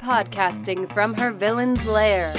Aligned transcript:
Podcasting 0.00 0.90
from 0.94 1.12
her 1.18 1.30
villain's 1.30 1.84
lair, 1.84 2.32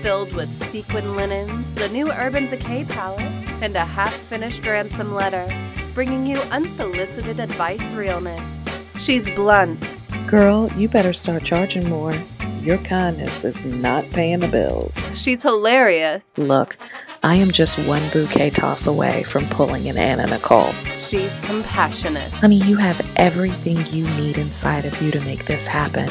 filled 0.00 0.32
with 0.32 0.50
sequin 0.70 1.14
linens, 1.14 1.70
the 1.74 1.90
new 1.90 2.10
Urban 2.10 2.46
Decay 2.46 2.86
palette, 2.86 3.46
and 3.60 3.76
a 3.76 3.84
half 3.84 4.14
finished 4.14 4.66
ransom 4.66 5.14
letter, 5.14 5.46
bringing 5.92 6.26
you 6.26 6.38
unsolicited 6.50 7.38
advice 7.38 7.92
realness. 7.92 8.58
She's 8.98 9.28
blunt. 9.34 9.98
Girl, 10.26 10.70
you 10.74 10.88
better 10.88 11.12
start 11.12 11.44
charging 11.44 11.86
more. 11.86 12.14
Your 12.62 12.78
kindness 12.78 13.44
is 13.44 13.62
not 13.62 14.08
paying 14.10 14.40
the 14.40 14.48
bills. 14.48 14.98
She's 15.14 15.42
hilarious. 15.42 16.38
Look, 16.38 16.78
I 17.22 17.34
am 17.34 17.50
just 17.50 17.78
one 17.86 18.08
bouquet 18.08 18.50
toss 18.50 18.86
away 18.86 19.22
from 19.24 19.44
pulling 19.46 19.86
an 19.86 19.98
Anna 19.98 20.28
Nicole. 20.28 20.72
She's 20.98 21.38
compassionate. 21.40 22.32
Honey, 22.32 22.56
you 22.56 22.76
have 22.76 23.06
everything 23.16 23.86
you 23.88 24.08
need 24.16 24.38
inside 24.38 24.86
of 24.86 25.02
you 25.02 25.10
to 25.10 25.20
make 25.20 25.44
this 25.44 25.66
happen. 25.66 26.10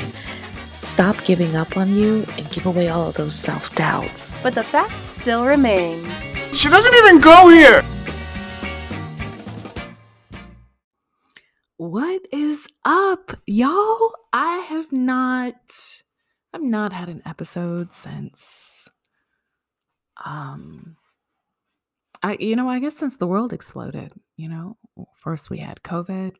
Stop 0.75 1.23
giving 1.25 1.55
up 1.55 1.75
on 1.75 1.93
you 1.93 2.25
and 2.37 2.49
give 2.51 2.65
away 2.65 2.89
all 2.89 3.09
of 3.09 3.15
those 3.15 3.35
self 3.35 3.73
doubts. 3.75 4.37
But 4.41 4.55
the 4.55 4.63
fact 4.63 5.05
still 5.05 5.45
remains. 5.45 6.07
She 6.53 6.69
doesn't 6.69 6.93
even 6.93 7.19
go 7.19 7.49
here! 7.49 7.83
What 11.77 12.21
is 12.31 12.67
up, 12.85 13.31
y'all? 13.45 14.13
I 14.31 14.57
have 14.69 14.91
not 14.91 15.55
I've 16.53 16.61
not 16.61 16.93
had 16.93 17.09
an 17.09 17.21
episode 17.25 17.93
since 17.93 18.87
um 20.23 20.95
I 22.23 22.37
you 22.39 22.55
know, 22.55 22.69
I 22.69 22.79
guess 22.79 22.95
since 22.95 23.17
the 23.17 23.27
world 23.27 23.51
exploded, 23.51 24.13
you 24.37 24.47
know. 24.47 24.77
First 25.17 25.49
we 25.49 25.57
had 25.57 25.81
COVID, 25.83 26.35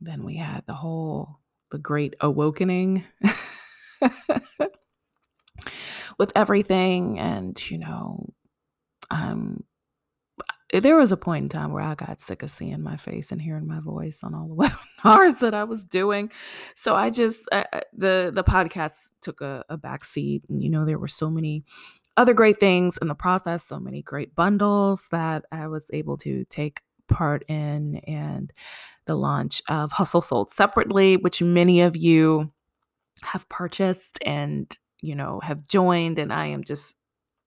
then 0.00 0.24
we 0.24 0.36
had 0.36 0.64
the 0.66 0.74
whole 0.74 1.39
the 1.70 1.78
great 1.78 2.14
awakening 2.20 3.04
with 6.18 6.32
everything 6.34 7.18
and 7.18 7.70
you 7.70 7.78
know 7.78 8.32
um 9.10 9.62
there 10.72 10.96
was 10.96 11.10
a 11.10 11.16
point 11.16 11.42
in 11.44 11.48
time 11.48 11.72
where 11.72 11.82
I 11.82 11.94
got 11.94 12.20
sick 12.20 12.42
of 12.42 12.50
seeing 12.50 12.82
my 12.82 12.96
face 12.96 13.32
and 13.32 13.42
hearing 13.42 13.66
my 13.66 13.80
voice 13.80 14.20
on 14.22 14.34
all 14.34 14.46
the 14.46 14.54
webinars 15.04 15.40
that 15.40 15.54
I 15.54 15.64
was 15.64 15.84
doing. 15.84 16.30
So 16.76 16.94
I 16.94 17.10
just 17.10 17.48
uh, 17.50 17.64
the 17.92 18.30
the 18.32 18.44
podcast 18.44 19.10
took 19.20 19.40
a, 19.40 19.64
a 19.68 19.76
back 19.76 20.04
seat, 20.04 20.44
and 20.48 20.62
you 20.62 20.70
know 20.70 20.84
there 20.84 20.98
were 20.98 21.08
so 21.08 21.28
many 21.30 21.64
other 22.16 22.34
great 22.34 22.60
things 22.60 22.98
in 22.98 23.08
the 23.08 23.14
process, 23.14 23.64
so 23.64 23.80
many 23.80 24.02
great 24.02 24.34
bundles 24.34 25.08
that 25.10 25.44
I 25.50 25.66
was 25.66 25.86
able 25.92 26.16
to 26.18 26.44
take 26.50 26.80
part 27.08 27.44
in, 27.48 27.96
and 28.06 28.52
the 29.10 29.16
launch 29.16 29.60
of 29.68 29.90
Hustle 29.90 30.22
Sold 30.22 30.50
separately, 30.50 31.16
which 31.16 31.42
many 31.42 31.80
of 31.80 31.96
you 31.96 32.52
have 33.22 33.48
purchased 33.48 34.20
and 34.24 34.78
you 35.00 35.16
know 35.16 35.40
have 35.42 35.66
joined, 35.66 36.20
and 36.20 36.32
I 36.32 36.46
am 36.46 36.62
just 36.62 36.94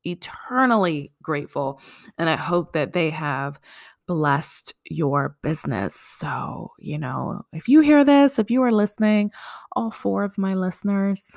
eternally 0.03 1.14
grateful. 1.22 1.80
And 2.17 2.30
I 2.30 2.36
hope 2.36 2.73
that 2.73 2.91
they 2.91 3.11
have 3.11 3.61
blessed 4.08 4.73
your 4.84 5.38
business. 5.41 5.95
So, 5.95 6.73
you 6.80 6.97
know, 6.97 7.45
if 7.53 7.69
you 7.69 7.80
hear 7.80 8.03
this, 8.03 8.38
if 8.38 8.52
you 8.52 8.61
are 8.64 8.72
listening, 8.72 9.31
all 9.72 9.89
four 9.89 10.25
of 10.25 10.38
my 10.38 10.56
listeners, 10.56 11.34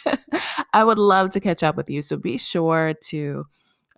I 0.74 0.84
would 0.84 0.98
love 0.98 1.30
to 1.30 1.40
catch 1.40 1.62
up 1.62 1.76
with 1.76 1.88
you. 1.88 2.02
So 2.02 2.18
be 2.18 2.36
sure 2.36 2.92
to 3.04 3.46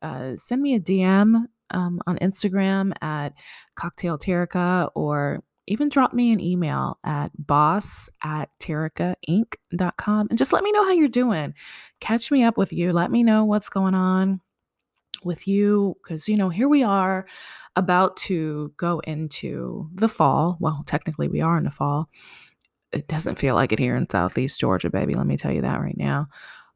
uh, 0.00 0.36
send 0.36 0.62
me 0.62 0.76
a 0.76 0.80
DM 0.80 1.46
um, 1.70 2.00
on 2.06 2.18
Instagram 2.18 2.92
at 3.02 3.34
Cocktail 3.74 4.18
Terica 4.18 4.90
or 4.94 5.42
even 5.68 5.88
drop 5.88 6.12
me 6.12 6.32
an 6.32 6.40
email 6.40 6.98
at 7.04 7.30
boss 7.38 8.08
at 8.22 8.50
tericainc.com 8.58 10.26
and 10.28 10.38
just 10.38 10.52
let 10.52 10.64
me 10.64 10.72
know 10.72 10.84
how 10.84 10.92
you're 10.92 11.08
doing. 11.08 11.54
Catch 12.00 12.30
me 12.30 12.42
up 12.42 12.56
with 12.56 12.72
you. 12.72 12.92
Let 12.92 13.10
me 13.10 13.22
know 13.22 13.44
what's 13.44 13.68
going 13.68 13.94
on 13.94 14.40
with 15.24 15.46
you 15.46 15.96
because, 16.02 16.28
you 16.28 16.36
know, 16.36 16.48
here 16.48 16.68
we 16.68 16.82
are 16.82 17.26
about 17.76 18.16
to 18.16 18.72
go 18.76 19.00
into 19.00 19.88
the 19.94 20.08
fall. 20.08 20.56
Well, 20.60 20.82
technically, 20.86 21.28
we 21.28 21.40
are 21.40 21.58
in 21.58 21.64
the 21.64 21.70
fall. 21.70 22.08
It 22.92 23.06
doesn't 23.06 23.38
feel 23.38 23.54
like 23.54 23.72
it 23.72 23.78
here 23.78 23.96
in 23.96 24.08
Southeast 24.08 24.58
Georgia, 24.58 24.90
baby. 24.90 25.14
Let 25.14 25.26
me 25.26 25.36
tell 25.36 25.52
you 25.52 25.62
that 25.62 25.80
right 25.80 25.96
now. 25.96 26.28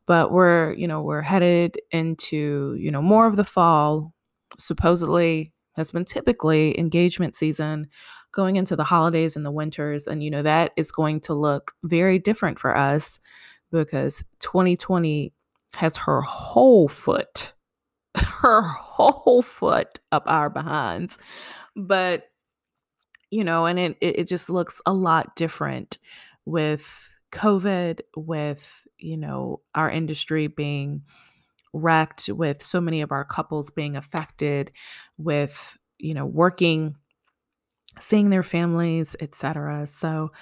But 0.06 0.32
we're, 0.32 0.74
you 0.74 0.86
know, 0.86 1.00
we're 1.00 1.22
headed 1.22 1.80
into, 1.90 2.76
you 2.78 2.90
know, 2.90 3.02
more 3.02 3.26
of 3.26 3.36
the 3.36 3.44
fall. 3.44 4.12
Supposedly 4.58 5.52
has 5.76 5.90
been 5.90 6.04
typically 6.04 6.78
engagement 6.78 7.34
season 7.34 7.88
going 8.32 8.56
into 8.56 8.74
the 8.74 8.84
holidays 8.84 9.36
and 9.36 9.44
the 9.44 9.50
winters. 9.50 10.06
And, 10.06 10.22
you 10.22 10.30
know, 10.30 10.42
that 10.42 10.72
is 10.76 10.90
going 10.90 11.20
to 11.20 11.34
look 11.34 11.72
very 11.84 12.18
different 12.18 12.58
for 12.58 12.76
us 12.76 13.20
because 13.70 14.24
2020 14.40 15.32
has 15.74 15.96
her 15.98 16.20
whole 16.22 16.88
foot, 16.88 17.52
her 18.16 18.62
whole 18.62 19.42
foot 19.42 20.00
up 20.10 20.24
our 20.26 20.50
behinds. 20.50 21.18
But, 21.76 22.30
you 23.30 23.44
know, 23.44 23.66
and 23.66 23.78
it, 23.78 23.96
it 24.00 24.28
just 24.28 24.50
looks 24.50 24.80
a 24.84 24.92
lot 24.92 25.36
different 25.36 25.98
with 26.44 27.08
COVID, 27.32 28.00
with, 28.16 28.86
you 28.98 29.16
know, 29.16 29.60
our 29.74 29.90
industry 29.90 30.48
being 30.48 31.02
wrecked, 31.72 32.28
with 32.28 32.62
so 32.62 32.80
many 32.80 33.00
of 33.00 33.12
our 33.12 33.24
couples 33.24 33.70
being 33.70 33.96
affected, 33.96 34.70
with, 35.16 35.78
you 35.98 36.12
know, 36.12 36.26
working 36.26 36.96
seeing 37.98 38.30
their 38.30 38.42
families, 38.42 39.16
etc. 39.20 39.86
So 39.86 40.32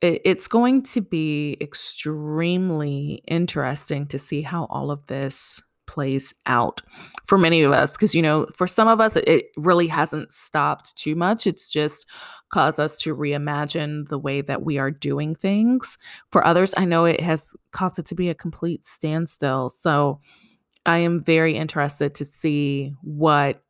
it, 0.00 0.22
it's 0.24 0.48
going 0.48 0.82
to 0.84 1.00
be 1.00 1.56
extremely 1.60 3.22
interesting 3.26 4.06
to 4.06 4.18
see 4.18 4.42
how 4.42 4.66
all 4.66 4.90
of 4.90 5.06
this 5.06 5.62
plays 5.86 6.34
out 6.44 6.82
for 7.24 7.38
many 7.38 7.62
of 7.62 7.72
us 7.72 7.92
because 7.92 8.14
you 8.14 8.20
know 8.20 8.46
for 8.54 8.66
some 8.66 8.86
of 8.86 9.00
us 9.00 9.16
it 9.16 9.46
really 9.56 9.86
hasn't 9.86 10.32
stopped 10.32 10.94
too 10.96 11.16
much. 11.16 11.46
It's 11.46 11.68
just 11.68 12.06
caused 12.52 12.78
us 12.78 12.98
to 12.98 13.16
reimagine 13.16 14.06
the 14.08 14.18
way 14.18 14.42
that 14.42 14.62
we 14.62 14.78
are 14.78 14.90
doing 14.90 15.34
things. 15.34 15.96
For 16.30 16.46
others 16.46 16.74
i 16.76 16.84
know 16.84 17.06
it 17.06 17.20
has 17.20 17.56
caused 17.72 17.98
it 17.98 18.06
to 18.06 18.14
be 18.14 18.28
a 18.28 18.34
complete 18.34 18.84
standstill. 18.84 19.70
So 19.70 20.20
i 20.84 20.98
am 20.98 21.24
very 21.24 21.56
interested 21.56 22.14
to 22.16 22.24
see 22.24 22.92
what 23.02 23.62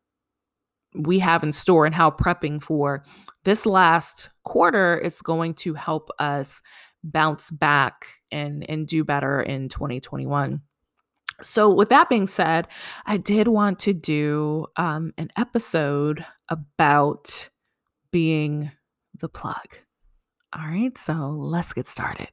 we 0.98 1.18
have 1.20 1.42
in 1.42 1.52
store 1.52 1.86
and 1.86 1.94
how 1.94 2.10
prepping 2.10 2.62
for 2.62 3.04
this 3.44 3.64
last 3.64 4.30
quarter 4.44 4.98
is 4.98 5.22
going 5.22 5.54
to 5.54 5.74
help 5.74 6.10
us 6.18 6.60
bounce 7.04 7.50
back 7.50 8.06
and 8.32 8.68
and 8.68 8.86
do 8.86 9.04
better 9.04 9.40
in 9.40 9.68
2021 9.68 10.60
so 11.42 11.72
with 11.72 11.88
that 11.88 12.08
being 12.08 12.26
said 12.26 12.66
i 13.06 13.16
did 13.16 13.46
want 13.48 13.78
to 13.78 13.94
do 13.94 14.66
um, 14.76 15.12
an 15.16 15.30
episode 15.36 16.24
about 16.48 17.50
being 18.10 18.72
the 19.20 19.28
plug. 19.28 19.78
All 20.56 20.66
right 20.66 20.96
so 20.96 21.12
let's 21.30 21.72
get 21.72 21.86
started 21.86 22.30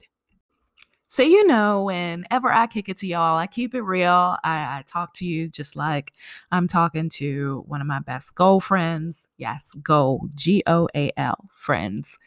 so, 1.16 1.24
you 1.24 1.48
know, 1.48 1.86
whenever 1.86 2.52
I 2.52 2.68
kick 2.68 2.90
it 2.90 2.98
to 2.98 3.08
y'all, 3.08 3.38
I 3.38 3.48
keep 3.48 3.74
it 3.74 3.84
real. 3.84 4.36
I, 4.44 4.80
I, 4.80 4.84
talk 4.86 5.14
to 5.14 5.26
you 5.26 5.48
just 5.48 5.78
like 5.78 6.12
I'm 6.52 6.68
talking 6.68 7.08
to 7.12 7.64
one 7.68 7.80
of 7.80 7.88
my 7.88 8.00
best 8.00 8.36
goal 8.36 8.60
friends. 8.60 9.30
Yes, 9.38 9.74
goal, 9.82 10.28
G 10.36 10.62
O 10.68 10.90
A 10.94 11.14
L, 11.16 11.50
friends. 11.56 12.20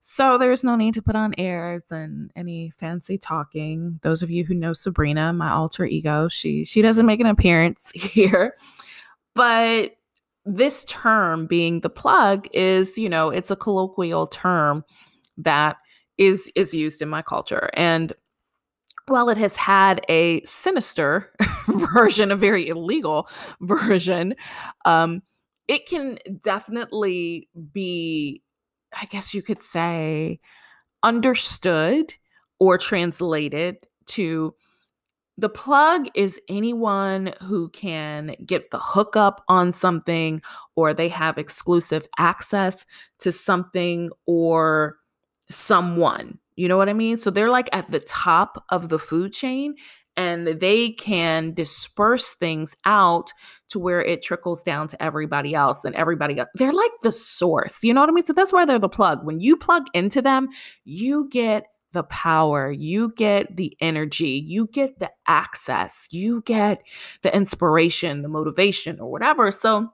So, 0.00 0.38
there's 0.38 0.64
no 0.64 0.74
need 0.74 0.94
to 0.94 1.02
put 1.02 1.16
on 1.16 1.34
airs 1.36 1.92
and 1.92 2.30
any 2.34 2.70
fancy 2.70 3.18
talking. 3.18 4.00
Those 4.00 4.22
of 4.22 4.30
you 4.30 4.46
who 4.46 4.54
know 4.54 4.72
Sabrina, 4.72 5.34
my 5.34 5.50
alter 5.50 5.84
ego, 5.84 6.28
she 6.28 6.64
she 6.64 6.80
doesn't 6.80 7.04
make 7.04 7.20
an 7.20 7.26
appearance 7.26 7.90
here. 7.94 8.54
But 9.34 9.96
this 10.46 10.86
term 10.86 11.44
being 11.44 11.80
the 11.80 11.90
plug 11.90 12.48
is, 12.54 12.96
you 12.96 13.10
know, 13.10 13.28
it's 13.28 13.50
a 13.50 13.56
colloquial 13.56 14.28
term 14.28 14.82
that 15.36 15.76
is 16.16 16.50
is 16.54 16.74
used 16.74 17.02
in 17.02 17.08
my 17.08 17.22
culture 17.22 17.70
and 17.74 18.14
while 19.06 19.28
it 19.28 19.38
has 19.38 19.56
had 19.56 20.04
a 20.08 20.42
sinister 20.44 21.32
version, 21.68 22.30
a 22.30 22.36
very 22.36 22.68
illegal 22.68 23.28
version, 23.60 24.34
um, 24.84 25.22
it 25.68 25.86
can 25.86 26.18
definitely 26.42 27.48
be, 27.72 28.42
I 29.00 29.06
guess 29.06 29.34
you 29.34 29.42
could 29.42 29.62
say, 29.62 30.40
understood 31.02 32.14
or 32.58 32.76
translated 32.76 33.86
to 34.06 34.54
the 35.38 35.48
plug 35.48 36.08
is 36.14 36.38
anyone 36.50 37.32
who 37.40 37.70
can 37.70 38.34
get 38.44 38.70
the 38.70 38.78
hookup 38.78 39.42
on 39.48 39.72
something 39.72 40.42
or 40.76 40.92
they 40.92 41.08
have 41.08 41.38
exclusive 41.38 42.06
access 42.18 42.84
to 43.20 43.32
something 43.32 44.10
or 44.26 44.98
someone 45.48 46.38
you 46.60 46.68
know 46.68 46.76
what 46.76 46.90
I 46.90 46.92
mean? 46.92 47.16
So 47.16 47.30
they're 47.30 47.48
like 47.48 47.70
at 47.72 47.88
the 47.88 48.00
top 48.00 48.62
of 48.68 48.90
the 48.90 48.98
food 48.98 49.32
chain 49.32 49.76
and 50.14 50.46
they 50.46 50.90
can 50.90 51.54
disperse 51.54 52.34
things 52.34 52.76
out 52.84 53.32
to 53.70 53.78
where 53.78 54.02
it 54.02 54.20
trickles 54.20 54.62
down 54.62 54.86
to 54.88 55.02
everybody 55.02 55.54
else 55.54 55.86
and 55.86 55.94
everybody 55.94 56.38
else. 56.38 56.50
They're 56.56 56.70
like 56.70 56.90
the 57.00 57.12
source. 57.12 57.82
You 57.82 57.94
know 57.94 58.02
what 58.02 58.10
I 58.10 58.12
mean? 58.12 58.26
So 58.26 58.34
that's 58.34 58.52
why 58.52 58.66
they're 58.66 58.78
the 58.78 58.90
plug. 58.90 59.24
When 59.24 59.40
you 59.40 59.56
plug 59.56 59.84
into 59.94 60.20
them, 60.20 60.50
you 60.84 61.30
get 61.30 61.64
the 61.92 62.02
power, 62.02 62.70
you 62.70 63.14
get 63.16 63.56
the 63.56 63.74
energy, 63.80 64.44
you 64.46 64.68
get 64.70 64.98
the 64.98 65.10
access, 65.26 66.08
you 66.10 66.42
get 66.42 66.82
the 67.22 67.34
inspiration, 67.34 68.20
the 68.20 68.28
motivation, 68.28 69.00
or 69.00 69.10
whatever. 69.10 69.50
So 69.50 69.88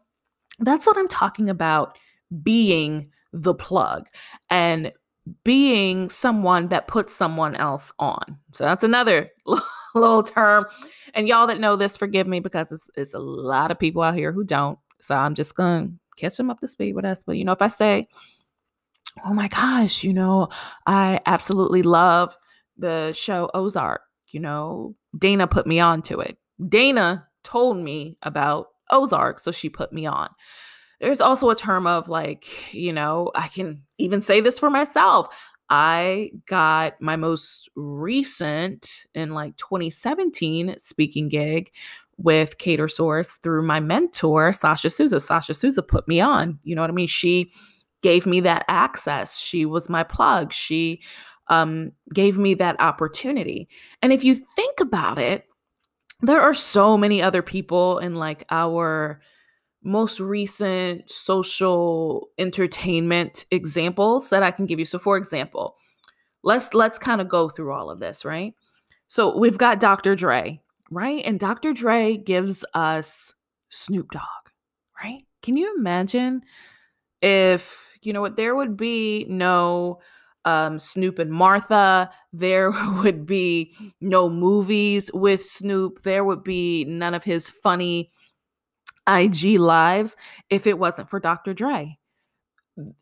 that's 0.59 0.85
what 0.89 0.99
I'm 0.99 1.07
talking 1.07 1.49
about 1.49 1.97
being 2.43 3.13
the 3.33 3.55
plug 3.55 4.09
and 4.51 4.91
being 5.45 6.09
someone 6.09 6.69
that 6.69 6.87
puts 6.87 7.15
someone 7.15 7.57
else 7.57 7.93
on. 7.99 8.39
So 8.53 8.65
that's 8.65 8.85
another 8.85 9.31
little 9.95 10.23
term. 10.23 10.67
And 11.15 11.29
y'all 11.29 11.47
that 11.49 11.61
know 11.61 11.77
this, 11.77 11.97
forgive 11.97 12.27
me 12.27 12.41
because 12.41 12.71
it's, 12.73 12.89
it's 12.97 13.15
a 13.15 13.19
lot 13.19 13.71
of 13.71 13.79
people 13.79 14.03
out 14.03 14.15
here 14.15 14.33
who 14.33 14.45
don't. 14.45 14.79
So 15.01 15.15
I'm 15.15 15.35
just 15.35 15.57
going 15.57 15.89
to 15.89 16.21
catch 16.21 16.37
them 16.37 16.51
up 16.51 16.61
to 16.61 16.69
speed 16.69 16.95
with 16.95 17.05
us. 17.05 17.23
But, 17.25 17.37
you 17.37 17.45
know, 17.45 17.53
if 17.53 17.63
I 17.63 17.67
say, 17.67 18.05
oh 19.25 19.33
my 19.33 19.49
gosh, 19.49 20.05
you 20.05 20.13
know, 20.13 20.49
I 20.87 21.21
absolutely 21.27 21.83
love 21.83 22.37
the 22.77 23.13
show 23.13 23.51
Ozark, 23.55 24.03
you 24.29 24.41
know, 24.41 24.95
Dana 25.17 25.47
put 25.47 25.67
me 25.67 25.81
on 25.81 26.03
to 26.03 26.21
it. 26.21 26.37
Dana 26.69 27.27
told 27.43 27.79
me 27.79 28.19
about 28.23 28.69
Ozark, 28.91 29.39
so 29.39 29.51
she 29.51 29.69
put 29.69 29.93
me 29.93 30.07
on. 30.07 30.29
There's 31.01 31.21
also 31.21 31.51
a 31.51 31.57
term 31.57 31.87
of 31.87 32.09
like, 32.09 32.75
you 32.75 32.93
know, 32.93 33.31
I 33.35 33.49
can 33.49 33.83
even 33.99 34.23
say 34.23 34.41
this 34.41 34.59
for 34.59 34.71
myself. 34.71 35.29
I 35.69 36.31
got 36.47 37.01
my 37.01 37.17
most 37.17 37.69
recent 37.75 39.05
in 39.15 39.31
like 39.31 39.57
2017 39.57 40.77
speaking 40.79 41.29
gig 41.29 41.71
with 42.19 42.59
Catersource 42.59 43.41
through 43.43 43.63
my 43.63 43.81
mentor, 43.81 44.53
Sasha 44.53 44.89
Souza. 44.89 45.21
Sasha 45.21 45.55
Souza 45.55 45.83
put 45.83 46.09
me 46.09 46.21
on. 46.21 46.59
You 46.63 46.75
know 46.75 46.83
what 46.83 46.91
I 46.91 46.95
mean? 46.95 47.09
She 47.09 47.51
gave 48.01 48.27
me 48.27 48.41
that 48.41 48.65
access. 48.69 49.39
She 49.39 49.67
was 49.67 49.89
my 49.89 50.03
plug. 50.03 50.53
She 50.53 51.03
um, 51.49 51.93
gave 52.15 52.39
me 52.39 52.55
that 52.55 52.81
opportunity. 52.81 53.69
And 54.03 54.13
if 54.13 54.25
you 54.25 54.35
think 54.35 54.81
about 54.81 55.19
it, 55.19 55.47
there 56.23 56.41
are 56.41 56.55
so 56.55 56.97
many 56.97 57.21
other 57.21 57.43
people 57.43 57.99
in 57.99 58.15
like 58.15 58.45
our 58.51 59.21
most 59.87 60.21
recent 60.21 61.09
social 61.09 62.29
entertainment 62.39 63.45
examples 63.51 64.29
that 64.29 64.43
I 64.43 64.51
can 64.51 64.67
give 64.67 64.79
you. 64.79 64.85
So 64.85 64.99
for 64.99 65.17
example, 65.17 65.77
let's 66.43 66.75
let's 66.75 66.99
kind 66.99 67.21
of 67.21 67.29
go 67.29 67.49
through 67.49 67.73
all 67.73 67.91
of 67.91 68.01
this, 68.01 68.25
right? 68.25 68.55
So 69.09 69.39
we've 69.39 69.59
got 69.59 69.81
Dr. 69.81 70.17
Dre, 70.17 70.61
right? 70.91 71.23
And 71.25 71.39
Dr. 71.39 71.73
Dre 71.73 72.17
gives 72.17 72.65
us 72.75 73.33
Snoop 73.69 74.11
Dogg, 74.11 74.23
right? 75.03 75.23
Can 75.43 75.57
you 75.57 75.75
imagine 75.79 76.43
if, 77.23 77.97
you 78.03 78.13
know 78.13 78.21
what, 78.21 78.37
there 78.37 78.57
would 78.57 78.77
be 78.77 79.27
no 79.29 80.01
um, 80.45 80.79
Snoop 80.79 81.19
and 81.19 81.31
Martha. 81.31 82.11
There 82.33 82.71
would 83.03 83.27
be 83.27 83.75
no 84.01 84.29
movies 84.29 85.11
with 85.13 85.45
Snoop. 85.45 86.03
There 86.03 86.25
would 86.25 86.43
be 86.43 86.85
none 86.85 87.15
of 87.15 87.25
his 87.25 87.51
funny 87.51 88.11
IG 89.09 89.59
lives 89.59 90.17
if 90.51 90.67
it 90.67 90.79
wasn't 90.79 91.11
for 91.11 91.21
Dr. 91.21 91.55
Dre. 91.55 91.99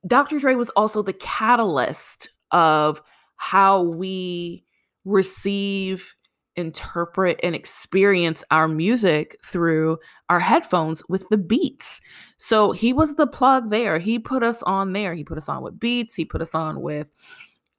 Dr. 0.07 0.39
Dre 0.39 0.55
was 0.55 0.71
also 0.71 1.03
the 1.03 1.13
catalyst 1.15 2.31
of 2.51 3.03
how 3.37 3.83
we 3.83 4.65
receive, 5.05 6.15
interpret, 6.57 7.41
and 7.43 7.55
experience 7.55 8.45
our 8.51 8.69
music 8.69 9.37
through 9.45 9.99
our 10.29 10.41
headphones 10.41 11.03
with 11.09 11.29
the 11.29 11.39
beats. 11.39 12.01
So 12.39 12.73
he 12.73 12.93
was 12.93 13.17
the 13.17 13.27
plug 13.27 13.71
there. 13.71 13.99
He 13.99 14.19
put 14.19 14.43
us 14.43 14.63
on 14.63 14.93
there. 14.93 15.15
He 15.15 15.25
put 15.25 15.39
us 15.39 15.49
on 15.49 15.63
with 15.63 15.81
beats. 15.81 16.15
He 16.15 16.25
put 16.25 16.41
us 16.41 16.55
on 16.55 16.81
with 16.81 17.11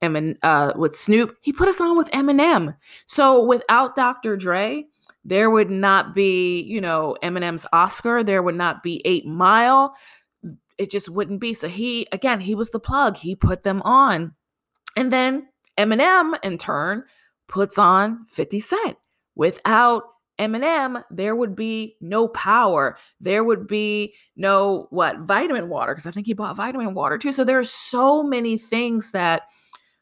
Emin, 0.01 0.38
uh, 0.44 0.74
with 0.75 0.95
Snoop. 0.95 1.38
He 1.42 1.54
put 1.54 1.69
us 1.69 1.80
on 1.80 1.98
with 1.98 2.12
Eminem. 2.12 2.75
So 3.06 3.44
without 3.44 3.95
Dr. 3.95 4.36
Dre, 4.36 4.86
there 5.25 5.50
would 5.50 5.72
not 5.72 6.13
be, 6.13 6.62
you 6.62 6.80
know, 6.80 7.18
Eminem's 7.24 7.66
Oscar. 7.74 8.24
There 8.24 8.44
would 8.44 8.56
not 8.56 8.83
be 8.83 9.01
Eight 9.06 9.25
Mile. 9.25 9.95
It 10.77 10.92
just 10.92 11.10
wouldn't 11.10 11.42
be. 11.42 11.56
So 11.56 11.68
he, 11.68 12.07
again, 12.12 12.39
he 12.39 12.54
was 12.54 12.69
the 12.69 12.80
plug. 12.80 13.18
He 13.18 13.36
put 13.36 13.63
them 13.63 13.81
on. 13.81 14.36
And 14.95 15.12
then 15.12 15.50
Eminem, 15.80 16.36
in 16.44 16.60
turn, 16.60 17.04
puts 17.48 17.80
on 17.80 18.27
50 18.30 18.60
Cent. 18.60 18.98
Without 19.36 20.04
Eminem, 20.39 21.04
there 21.10 21.36
would 21.36 21.56
be 21.56 21.98
no 22.01 22.27
power. 22.27 22.98
There 23.19 23.44
would 23.44 23.68
be 23.68 24.13
no, 24.36 24.88
what, 24.92 25.19
vitamin 25.19 25.69
water, 25.69 25.94
because 25.94 26.06
I 26.06 26.12
think 26.12 26.27
he 26.27 26.33
bought 26.33 26.56
vitamin 26.56 26.94
water 26.94 27.18
too. 27.18 27.31
So 27.31 27.44
there 27.44 27.60
are 27.60 27.63
so 27.63 28.22
many 28.22 28.57
things 28.57 29.12
that 29.12 29.44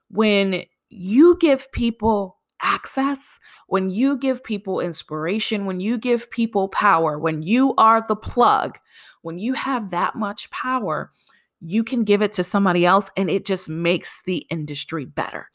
when 0.09 0.63
you 0.89 1.37
give 1.39 1.71
people 1.71 2.39
access, 2.63 3.39
when 3.67 3.91
you 3.91 4.17
give 4.17 4.43
people 4.43 4.79
inspiration, 4.79 5.65
when 5.65 5.79
you 5.79 5.97
give 5.97 6.31
people 6.31 6.69
power, 6.69 7.19
when 7.19 7.43
you 7.43 7.75
are 7.77 8.03
the 8.07 8.15
plug, 8.15 8.79
when 9.21 9.37
you 9.37 9.53
have 9.53 9.91
that 9.91 10.15
much 10.15 10.49
power, 10.49 11.11
you 11.59 11.83
can 11.83 12.03
give 12.03 12.21
it 12.21 12.33
to 12.33 12.43
somebody 12.43 12.85
else 12.85 13.09
and 13.15 13.29
it 13.29 13.45
just 13.45 13.69
makes 13.69 14.21
the 14.25 14.45
industry 14.49 15.05
better. 15.05 15.49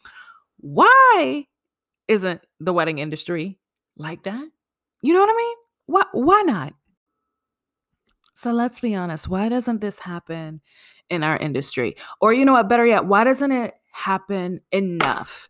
Why 0.59 1.47
isn't 2.07 2.41
the 2.61 2.73
wedding 2.73 2.99
industry 2.99 3.59
like 3.97 4.25
that? 4.25 4.49
You 5.03 5.15
know 5.15 5.21
what 5.21 5.31
I 5.31 5.37
mean? 5.37 5.57
Why 5.87 6.03
why 6.13 6.43
not? 6.43 6.75
So 8.35 8.53
let's 8.53 8.81
be 8.81 8.95
honest, 8.95 9.29
why 9.29 9.49
doesn't 9.49 9.81
this 9.81 9.99
happen 9.99 10.61
in 11.11 11.23
our 11.25 11.37
industry? 11.37 11.97
Or 12.21 12.33
you 12.33 12.45
know 12.45 12.53
what, 12.53 12.69
better 12.69 12.87
yet, 12.87 13.05
why 13.05 13.25
doesn't 13.25 13.51
it 13.51 13.77
happen 13.91 14.61
enough 14.71 15.49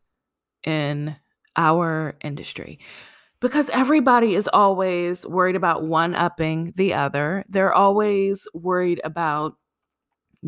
in 0.64 1.16
our 1.58 2.14
industry 2.22 2.78
because 3.40 3.69
everybody 3.70 4.34
is 4.34 4.49
always 4.52 5.26
worried 5.26 5.56
about 5.56 5.84
one 5.84 6.14
upping 6.14 6.72
the 6.76 6.94
other. 6.94 7.44
They're 7.49 7.75
always 7.75 8.49
worried 8.55 9.00
about 9.05 9.55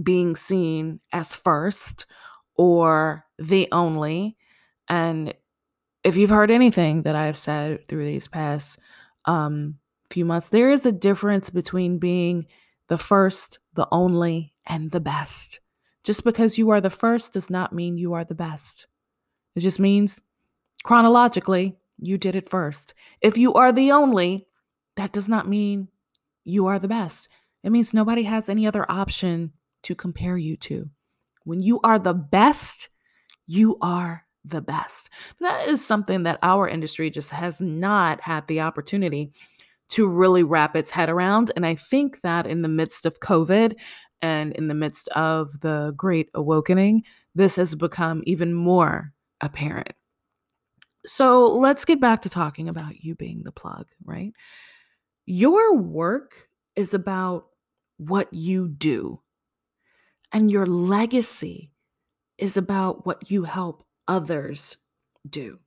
being 0.00 0.36
seen 0.36 1.00
as 1.12 1.36
first 1.36 2.06
or 2.54 3.26
the 3.38 3.68
only. 3.72 4.36
And 4.88 5.34
if 6.02 6.16
you've 6.16 6.30
heard 6.30 6.50
anything 6.50 7.02
that 7.02 7.16
I've 7.16 7.38
said 7.38 7.86
through 7.88 8.04
these 8.04 8.28
past 8.28 8.78
um, 9.24 9.78
few 10.10 10.24
months, 10.24 10.48
there 10.48 10.70
is 10.70 10.86
a 10.86 10.92
difference 10.92 11.50
between 11.50 11.98
being 11.98 12.46
the 12.88 12.98
first, 12.98 13.58
the 13.74 13.86
only, 13.92 14.52
and 14.66 14.90
the 14.90 15.00
best. 15.00 15.60
Just 16.02 16.24
because 16.24 16.58
you 16.58 16.70
are 16.70 16.80
the 16.80 16.90
first 16.90 17.34
does 17.34 17.50
not 17.50 17.72
mean 17.72 17.98
you 17.98 18.14
are 18.14 18.24
the 18.24 18.34
best. 18.34 18.86
It 19.54 19.60
just 19.60 19.78
means 19.78 20.20
Chronologically, 20.82 21.76
you 21.98 22.16
did 22.16 22.34
it 22.34 22.48
first. 22.48 22.94
If 23.20 23.36
you 23.36 23.52
are 23.54 23.72
the 23.72 23.92
only, 23.92 24.46
that 24.96 25.12
does 25.12 25.28
not 25.28 25.48
mean 25.48 25.88
you 26.44 26.66
are 26.66 26.78
the 26.78 26.88
best. 26.88 27.28
It 27.62 27.70
means 27.70 27.92
nobody 27.92 28.22
has 28.22 28.48
any 28.48 28.66
other 28.66 28.90
option 28.90 29.52
to 29.82 29.94
compare 29.94 30.36
you 30.36 30.56
to. 30.56 30.90
When 31.44 31.60
you 31.60 31.80
are 31.84 31.98
the 31.98 32.14
best, 32.14 32.88
you 33.46 33.76
are 33.82 34.24
the 34.44 34.62
best. 34.62 35.10
That 35.40 35.68
is 35.68 35.84
something 35.84 36.22
that 36.22 36.38
our 36.42 36.68
industry 36.68 37.10
just 37.10 37.30
has 37.30 37.60
not 37.60 38.22
had 38.22 38.46
the 38.46 38.60
opportunity 38.60 39.32
to 39.90 40.08
really 40.08 40.42
wrap 40.42 40.76
its 40.76 40.92
head 40.92 41.10
around. 41.10 41.50
And 41.56 41.66
I 41.66 41.74
think 41.74 42.20
that 42.22 42.46
in 42.46 42.62
the 42.62 42.68
midst 42.68 43.04
of 43.04 43.20
COVID 43.20 43.74
and 44.22 44.52
in 44.52 44.68
the 44.68 44.74
midst 44.74 45.08
of 45.08 45.60
the 45.60 45.92
great 45.96 46.30
awakening, 46.34 47.02
this 47.34 47.56
has 47.56 47.74
become 47.74 48.22
even 48.24 48.54
more 48.54 49.12
apparent. 49.40 49.92
So 51.06 51.46
let's 51.46 51.84
get 51.84 52.00
back 52.00 52.22
to 52.22 52.30
talking 52.30 52.68
about 52.68 53.02
you 53.02 53.14
being 53.14 53.42
the 53.44 53.52
plug, 53.52 53.86
right? 54.04 54.32
Your 55.26 55.76
work 55.76 56.48
is 56.76 56.94
about 56.94 57.46
what 57.96 58.32
you 58.32 58.68
do, 58.68 59.20
and 60.32 60.50
your 60.50 60.66
legacy 60.66 61.72
is 62.38 62.56
about 62.56 63.06
what 63.06 63.30
you 63.30 63.44
help 63.44 63.84
others 64.08 64.76
do. 65.28 65.58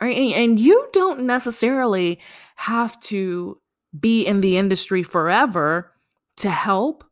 Right? 0.00 0.16
And 0.16 0.58
you 0.58 0.88
don't 0.92 1.24
necessarily 1.24 2.20
have 2.56 2.98
to 3.02 3.60
be 3.98 4.26
in 4.26 4.40
the 4.40 4.56
industry 4.56 5.02
forever 5.02 5.92
to 6.38 6.50
help 6.50 7.04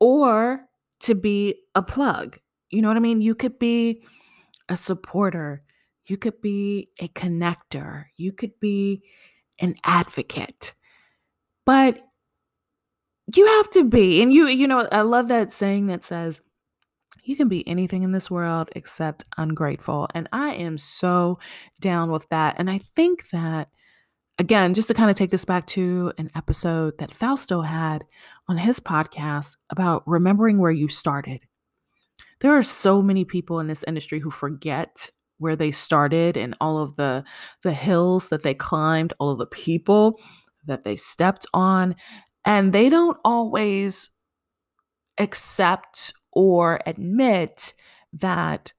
or 0.00 0.66
to 1.00 1.14
be 1.14 1.54
a 1.74 1.82
plug. 1.82 2.38
You 2.70 2.82
know 2.82 2.88
what 2.88 2.96
I 2.96 3.00
mean? 3.00 3.22
You 3.22 3.34
could 3.34 3.58
be 3.58 4.02
a 4.68 4.76
supporter 4.76 5.62
you 6.06 6.16
could 6.16 6.40
be 6.40 6.90
a 7.00 7.08
connector. 7.08 8.06
You 8.16 8.32
could 8.32 8.58
be 8.60 9.02
an 9.58 9.74
advocate. 9.84 10.74
But 11.64 12.00
you 13.34 13.46
have 13.46 13.70
to 13.70 13.84
be. 13.84 14.22
And 14.22 14.32
you, 14.32 14.46
you 14.46 14.66
know, 14.66 14.86
I 14.92 15.00
love 15.00 15.28
that 15.28 15.52
saying 15.52 15.86
that 15.86 16.04
says, 16.04 16.42
you 17.22 17.36
can 17.36 17.48
be 17.48 17.66
anything 17.66 18.02
in 18.02 18.12
this 18.12 18.30
world 18.30 18.68
except 18.76 19.24
ungrateful. 19.38 20.08
And 20.14 20.28
I 20.30 20.52
am 20.54 20.76
so 20.76 21.38
down 21.80 22.12
with 22.12 22.28
that. 22.28 22.56
And 22.58 22.70
I 22.70 22.78
think 22.78 23.30
that, 23.30 23.68
again, 24.38 24.74
just 24.74 24.88
to 24.88 24.94
kind 24.94 25.10
of 25.10 25.16
take 25.16 25.30
this 25.30 25.46
back 25.46 25.66
to 25.68 26.12
an 26.18 26.30
episode 26.34 26.98
that 26.98 27.10
Fausto 27.10 27.62
had 27.62 28.04
on 28.46 28.58
his 28.58 28.78
podcast 28.78 29.56
about 29.70 30.02
remembering 30.06 30.58
where 30.58 30.70
you 30.70 30.88
started. 30.88 31.40
There 32.40 32.52
are 32.52 32.62
so 32.62 33.00
many 33.00 33.24
people 33.24 33.58
in 33.58 33.68
this 33.68 33.84
industry 33.84 34.18
who 34.18 34.30
forget 34.30 35.10
where 35.38 35.56
they 35.56 35.70
started 35.70 36.36
and 36.36 36.54
all 36.60 36.78
of 36.78 36.96
the 36.96 37.24
the 37.62 37.72
hills 37.72 38.28
that 38.28 38.42
they 38.42 38.54
climbed, 38.54 39.12
all 39.18 39.30
of 39.30 39.38
the 39.38 39.46
people 39.46 40.20
that 40.66 40.84
they 40.84 40.96
stepped 40.96 41.46
on, 41.54 41.94
and 42.44 42.72
they 42.72 42.88
don't 42.88 43.18
always 43.24 44.10
accept 45.18 46.12
or 46.32 46.80
admit 46.86 47.72
that 48.12 48.72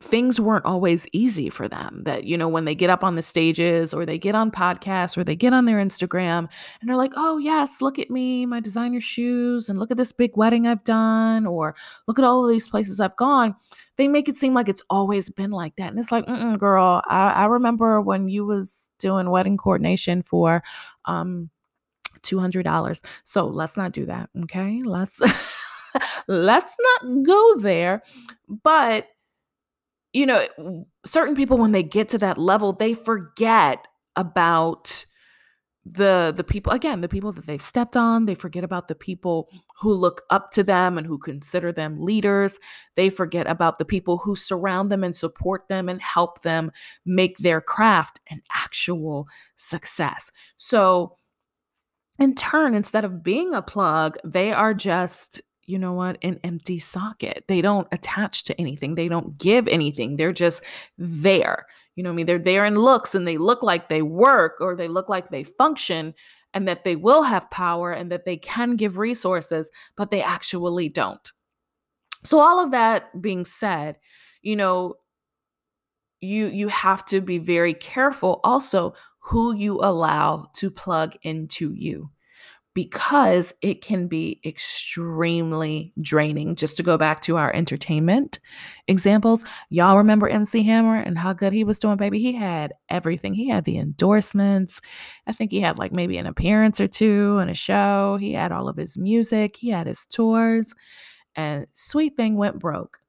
things 0.00 0.40
weren't 0.40 0.64
always 0.64 1.06
easy 1.12 1.50
for 1.50 1.68
them. 1.68 2.02
That, 2.04 2.24
you 2.24 2.36
know, 2.38 2.48
when 2.48 2.64
they 2.64 2.74
get 2.74 2.88
up 2.88 3.04
on 3.04 3.16
the 3.16 3.22
stages 3.22 3.92
or 3.92 4.06
they 4.06 4.18
get 4.18 4.34
on 4.34 4.50
podcasts 4.50 5.16
or 5.16 5.24
they 5.24 5.36
get 5.36 5.52
on 5.52 5.66
their 5.66 5.76
Instagram 5.78 6.48
and 6.80 6.88
they're 6.88 6.96
like, 6.96 7.12
oh, 7.16 7.36
yes, 7.36 7.82
look 7.82 7.98
at 7.98 8.10
me, 8.10 8.46
my 8.46 8.60
designer 8.60 9.00
shoes, 9.00 9.68
and 9.68 9.78
look 9.78 9.90
at 9.90 9.98
this 9.98 10.12
big 10.12 10.36
wedding 10.36 10.66
I've 10.66 10.84
done, 10.84 11.46
or 11.46 11.74
look 12.08 12.18
at 12.18 12.24
all 12.24 12.44
of 12.44 12.50
these 12.50 12.68
places 12.68 12.98
I've 12.98 13.16
gone. 13.16 13.54
They 13.96 14.08
make 14.08 14.28
it 14.28 14.36
seem 14.36 14.54
like 14.54 14.68
it's 14.68 14.82
always 14.88 15.28
been 15.28 15.50
like 15.50 15.76
that. 15.76 15.90
And 15.90 15.98
it's 15.98 16.10
like, 16.10 16.24
girl, 16.58 17.02
I, 17.06 17.32
I 17.32 17.44
remember 17.46 18.00
when 18.00 18.28
you 18.28 18.46
was 18.46 18.90
doing 18.98 19.30
wedding 19.30 19.58
coordination 19.58 20.22
for 20.22 20.62
um 21.04 21.50
$200. 22.22 23.02
So 23.24 23.46
let's 23.46 23.76
not 23.76 23.92
do 23.92 24.06
that. 24.06 24.30
Okay. 24.44 24.82
Let's. 24.82 25.20
let's 26.28 26.72
not 26.78 27.24
go 27.24 27.56
there 27.58 28.00
but 28.62 29.08
you 30.12 30.26
know, 30.26 30.86
certain 31.04 31.36
people 31.36 31.56
when 31.58 31.72
they 31.72 31.82
get 31.82 32.08
to 32.10 32.18
that 32.18 32.38
level, 32.38 32.72
they 32.72 32.94
forget 32.94 33.86
about 34.16 35.04
the 35.86 36.32
the 36.36 36.44
people 36.44 36.72
again 36.72 37.00
the 37.00 37.08
people 37.08 37.32
that 37.32 37.46
they've 37.46 37.62
stepped 37.62 37.96
on 37.96 38.26
they 38.26 38.34
forget 38.34 38.62
about 38.62 38.86
the 38.86 38.94
people 38.94 39.48
who 39.80 39.94
look 39.94 40.22
up 40.28 40.50
to 40.50 40.62
them 40.62 40.98
and 40.98 41.06
who 41.06 41.16
consider 41.16 41.72
them 41.72 41.98
leaders. 41.98 42.58
They 42.96 43.08
forget 43.08 43.46
about 43.46 43.78
the 43.78 43.86
people 43.86 44.18
who 44.18 44.36
surround 44.36 44.92
them 44.92 45.02
and 45.02 45.16
support 45.16 45.68
them 45.68 45.88
and 45.88 46.00
help 46.02 46.42
them 46.42 46.70
make 47.06 47.38
their 47.38 47.62
craft 47.62 48.20
an 48.28 48.42
actual 48.54 49.26
success. 49.56 50.30
So 50.56 51.16
in 52.18 52.34
turn 52.34 52.74
instead 52.74 53.04
of 53.04 53.22
being 53.22 53.54
a 53.54 53.62
plug 53.62 54.18
they 54.22 54.52
are 54.52 54.74
just 54.74 55.40
you 55.70 55.78
know 55.78 55.92
what, 55.92 56.18
an 56.22 56.40
empty 56.42 56.78
socket. 56.78 57.44
They 57.46 57.62
don't 57.62 57.86
attach 57.92 58.44
to 58.44 58.60
anything, 58.60 58.94
they 58.94 59.08
don't 59.08 59.38
give 59.38 59.68
anything. 59.68 60.16
They're 60.16 60.32
just 60.32 60.62
there. 60.98 61.66
You 61.94 62.02
know 62.02 62.10
what 62.10 62.14
I 62.14 62.16
mean? 62.16 62.26
They're 62.26 62.38
there 62.38 62.64
in 62.64 62.74
looks 62.74 63.14
and 63.14 63.26
they 63.26 63.38
look 63.38 63.62
like 63.62 63.88
they 63.88 64.02
work 64.02 64.56
or 64.60 64.74
they 64.74 64.88
look 64.88 65.08
like 65.08 65.28
they 65.28 65.44
function 65.44 66.14
and 66.52 66.66
that 66.66 66.84
they 66.84 66.96
will 66.96 67.22
have 67.22 67.50
power 67.50 67.92
and 67.92 68.10
that 68.10 68.24
they 68.24 68.36
can 68.36 68.76
give 68.76 68.98
resources, 68.98 69.70
but 69.96 70.10
they 70.10 70.22
actually 70.22 70.88
don't. 70.88 71.32
So 72.24 72.38
all 72.38 72.62
of 72.62 72.72
that 72.72 73.22
being 73.22 73.44
said, 73.44 73.98
you 74.42 74.56
know, 74.56 74.94
you 76.20 76.46
you 76.46 76.68
have 76.68 77.04
to 77.06 77.20
be 77.20 77.38
very 77.38 77.72
careful 77.72 78.40
also 78.44 78.94
who 79.20 79.54
you 79.54 79.80
allow 79.80 80.50
to 80.54 80.70
plug 80.70 81.16
into 81.22 81.72
you 81.72 82.10
because 82.84 83.52
it 83.60 83.82
can 83.82 84.08
be 84.08 84.40
extremely 84.42 85.92
draining. 86.00 86.56
Just 86.56 86.78
to 86.78 86.82
go 86.82 86.96
back 86.96 87.20
to 87.20 87.36
our 87.36 87.54
entertainment 87.54 88.38
examples, 88.88 89.44
y'all 89.68 89.98
remember 89.98 90.26
MC 90.26 90.62
Hammer 90.62 90.96
and 90.96 91.18
how 91.18 91.34
good 91.34 91.52
he 91.52 91.62
was 91.62 91.78
doing, 91.78 91.98
baby? 91.98 92.18
He 92.20 92.32
had 92.32 92.72
everything. 92.88 93.34
He 93.34 93.50
had 93.50 93.66
the 93.66 93.76
endorsements. 93.76 94.80
I 95.26 95.32
think 95.32 95.50
he 95.50 95.60
had 95.60 95.78
like 95.78 95.92
maybe 95.92 96.16
an 96.16 96.24
appearance 96.24 96.80
or 96.80 96.88
two 96.88 97.38
in 97.42 97.50
a 97.50 97.54
show. 97.54 98.16
He 98.18 98.32
had 98.32 98.50
all 98.50 98.66
of 98.66 98.78
his 98.78 98.96
music, 98.96 99.58
he 99.58 99.68
had 99.68 99.86
his 99.86 100.06
tours, 100.06 100.74
and 101.36 101.66
Sweet 101.74 102.16
Thing 102.16 102.38
went 102.38 102.58
broke. 102.58 103.00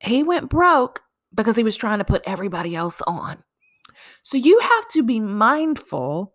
He 0.00 0.24
went 0.24 0.50
broke 0.50 1.02
because 1.32 1.54
he 1.54 1.62
was 1.62 1.76
trying 1.76 1.98
to 1.98 2.04
put 2.04 2.24
everybody 2.26 2.74
else 2.74 3.00
on. 3.06 3.44
So 4.24 4.38
you 4.38 4.58
have 4.58 4.88
to 4.88 5.04
be 5.04 5.20
mindful 5.20 6.33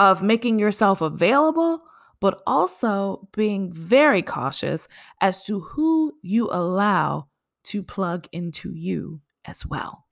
of 0.00 0.22
making 0.22 0.58
yourself 0.58 1.02
available, 1.02 1.82
but 2.20 2.42
also 2.46 3.28
being 3.36 3.70
very 3.70 4.22
cautious 4.22 4.88
as 5.20 5.44
to 5.44 5.60
who 5.60 6.14
you 6.22 6.48
allow 6.50 7.28
to 7.64 7.82
plug 7.82 8.26
into 8.32 8.72
you 8.74 9.20
as 9.44 9.66
well. 9.66 10.06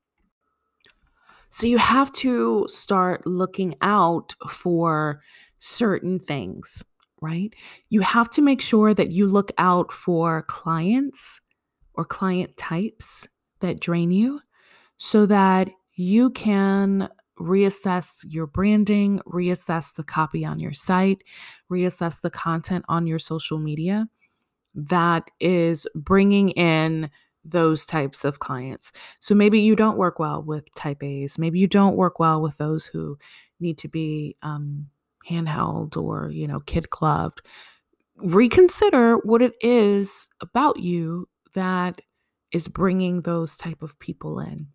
So 1.48 1.66
you 1.66 1.78
have 1.78 2.12
to 2.12 2.66
start 2.68 3.26
looking 3.26 3.76
out 3.80 4.34
for 4.46 5.22
certain 5.56 6.18
things, 6.18 6.84
right? 7.22 7.54
You 7.88 8.02
have 8.02 8.28
to 8.32 8.42
make 8.42 8.60
sure 8.60 8.92
that 8.92 9.10
you 9.10 9.26
look 9.26 9.52
out 9.56 9.90
for 9.90 10.42
clients 10.42 11.40
or 11.94 12.04
client 12.04 12.58
types 12.58 13.26
that 13.60 13.80
drain 13.80 14.10
you 14.10 14.40
so 14.98 15.24
that 15.24 15.70
you 15.94 16.28
can 16.28 17.08
reassess 17.38 18.24
your 18.28 18.46
branding, 18.46 19.20
reassess 19.26 19.94
the 19.94 20.04
copy 20.04 20.44
on 20.44 20.58
your 20.58 20.72
site, 20.72 21.22
reassess 21.70 22.20
the 22.20 22.30
content 22.30 22.84
on 22.88 23.06
your 23.06 23.18
social 23.18 23.58
media 23.58 24.08
that 24.74 25.30
is 25.40 25.86
bringing 25.94 26.50
in 26.50 27.10
those 27.44 27.86
types 27.86 28.24
of 28.24 28.40
clients. 28.40 28.92
So 29.20 29.34
maybe 29.34 29.60
you 29.60 29.74
don't 29.74 29.96
work 29.96 30.18
well 30.18 30.42
with 30.42 30.72
type 30.74 31.02
A's, 31.02 31.38
maybe 31.38 31.58
you 31.58 31.66
don't 31.66 31.96
work 31.96 32.18
well 32.18 32.42
with 32.42 32.56
those 32.58 32.86
who 32.86 33.18
need 33.60 33.78
to 33.78 33.88
be 33.88 34.36
um, 34.42 34.88
handheld 35.28 35.96
or, 35.96 36.30
you 36.30 36.46
know, 36.46 36.60
kid 36.60 36.90
clubbed. 36.90 37.42
Reconsider 38.16 39.16
what 39.18 39.42
it 39.42 39.54
is 39.60 40.26
about 40.40 40.78
you 40.78 41.28
that 41.54 42.00
is 42.52 42.68
bringing 42.68 43.22
those 43.22 43.56
type 43.56 43.82
of 43.82 43.98
people 43.98 44.40
in. 44.40 44.68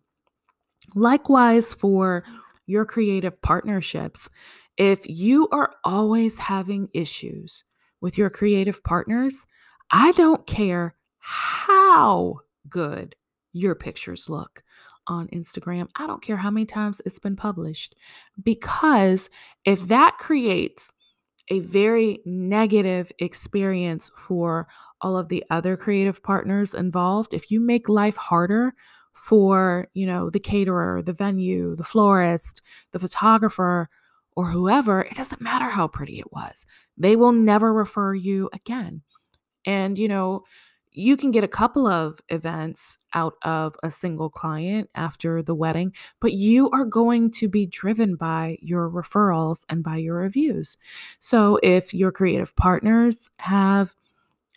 Likewise 0.94 1.72
for 1.72 2.24
your 2.66 2.84
creative 2.84 3.40
partnerships. 3.42 4.28
If 4.76 5.08
you 5.08 5.48
are 5.52 5.74
always 5.84 6.38
having 6.38 6.88
issues 6.92 7.64
with 8.00 8.18
your 8.18 8.30
creative 8.30 8.82
partners, 8.82 9.46
I 9.90 10.12
don't 10.12 10.46
care 10.46 10.96
how 11.18 12.40
good 12.68 13.16
your 13.52 13.74
pictures 13.74 14.28
look 14.28 14.62
on 15.06 15.28
Instagram. 15.28 15.88
I 15.96 16.06
don't 16.06 16.22
care 16.22 16.36
how 16.36 16.50
many 16.50 16.66
times 16.66 17.00
it's 17.04 17.18
been 17.18 17.36
published. 17.36 17.94
Because 18.42 19.30
if 19.64 19.88
that 19.88 20.18
creates 20.18 20.92
a 21.48 21.60
very 21.60 22.20
negative 22.24 23.12
experience 23.18 24.10
for 24.16 24.66
all 25.00 25.16
of 25.18 25.28
the 25.28 25.44
other 25.50 25.76
creative 25.76 26.22
partners 26.22 26.74
involved, 26.74 27.34
if 27.34 27.50
you 27.50 27.60
make 27.60 27.88
life 27.88 28.16
harder 28.16 28.74
for, 29.24 29.88
you 29.94 30.04
know, 30.04 30.28
the 30.28 30.38
caterer, 30.38 31.00
the 31.00 31.14
venue, 31.14 31.74
the 31.74 31.82
florist, 31.82 32.60
the 32.92 32.98
photographer, 32.98 33.88
or 34.36 34.48
whoever, 34.48 35.00
it 35.00 35.14
doesn't 35.14 35.40
matter 35.40 35.70
how 35.70 35.88
pretty 35.88 36.18
it 36.18 36.30
was. 36.30 36.66
They 36.98 37.16
will 37.16 37.32
never 37.32 37.72
refer 37.72 38.12
you 38.12 38.50
again. 38.52 39.00
And, 39.64 39.98
you 39.98 40.08
know, 40.08 40.42
you 40.92 41.16
can 41.16 41.30
get 41.30 41.42
a 41.42 41.48
couple 41.48 41.86
of 41.86 42.20
events 42.28 42.98
out 43.14 43.36
of 43.40 43.76
a 43.82 43.90
single 43.90 44.28
client 44.28 44.90
after 44.94 45.42
the 45.42 45.54
wedding, 45.54 45.94
but 46.20 46.34
you 46.34 46.68
are 46.70 46.84
going 46.84 47.30
to 47.30 47.48
be 47.48 47.64
driven 47.64 48.16
by 48.16 48.58
your 48.60 48.90
referrals 48.90 49.60
and 49.70 49.82
by 49.82 49.96
your 49.96 50.16
reviews. 50.16 50.76
So 51.18 51.58
if 51.62 51.94
your 51.94 52.12
creative 52.12 52.54
partners 52.56 53.30
have 53.38 53.96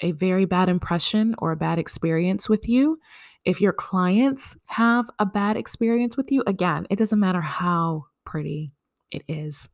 a 0.02 0.12
very 0.12 0.46
bad 0.46 0.70
impression 0.70 1.36
or 1.40 1.52
a 1.52 1.58
bad 1.58 1.80
experience 1.80 2.48
with 2.48 2.68
you, 2.68 3.00
if 3.46 3.62
your 3.62 3.74
clients 3.74 4.58
have 4.66 5.10
a 5.20 5.26
bad 5.26 5.58
experience 5.58 6.18
with 6.18 6.32
you, 6.32 6.44
again, 6.46 6.86
it 6.90 6.98
doesn't 6.98 7.20
matter 7.20 7.42
how 7.42 8.06
pretty 8.26 8.72
it 9.12 9.24
is. 9.28 9.70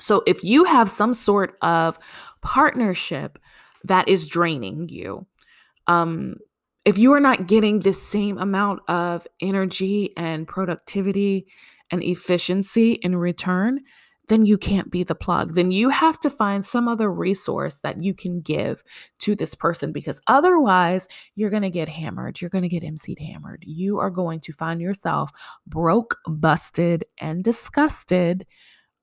So 0.00 0.22
if 0.26 0.42
you 0.42 0.64
have 0.64 0.90
some 0.90 1.14
sort 1.14 1.56
of 1.62 1.98
partnership 2.42 3.38
that 3.84 4.08
is 4.08 4.26
draining 4.26 4.88
you, 4.88 5.26
um, 5.86 6.36
if 6.84 6.98
you 6.98 7.12
are 7.12 7.20
not 7.20 7.46
getting 7.46 7.80
the 7.80 7.92
same 7.92 8.38
amount 8.38 8.80
of 8.88 9.26
energy 9.40 10.12
and 10.16 10.46
productivity 10.46 11.46
and 11.90 12.02
efficiency 12.02 12.92
in 12.92 13.16
return, 13.16 13.80
then 14.28 14.46
you 14.46 14.58
can't 14.58 14.90
be 14.90 15.02
the 15.02 15.14
plug. 15.14 15.54
Then 15.54 15.70
you 15.70 15.88
have 15.90 16.18
to 16.20 16.30
find 16.30 16.64
some 16.64 16.88
other 16.88 17.12
resource 17.12 17.76
that 17.76 18.02
you 18.02 18.14
can 18.14 18.40
give 18.40 18.82
to 19.20 19.34
this 19.34 19.54
person 19.54 19.92
because 19.92 20.20
otherwise 20.26 21.08
you're 21.34 21.50
going 21.50 21.62
to 21.62 21.70
get 21.70 21.88
hammered. 21.88 22.40
You're 22.40 22.50
going 22.50 22.62
to 22.62 22.68
get 22.68 22.82
MC'd 22.82 23.20
hammered. 23.20 23.62
You 23.66 23.98
are 23.98 24.10
going 24.10 24.40
to 24.40 24.52
find 24.52 24.80
yourself 24.80 25.30
broke, 25.66 26.18
busted, 26.26 27.04
and 27.18 27.44
disgusted 27.44 28.46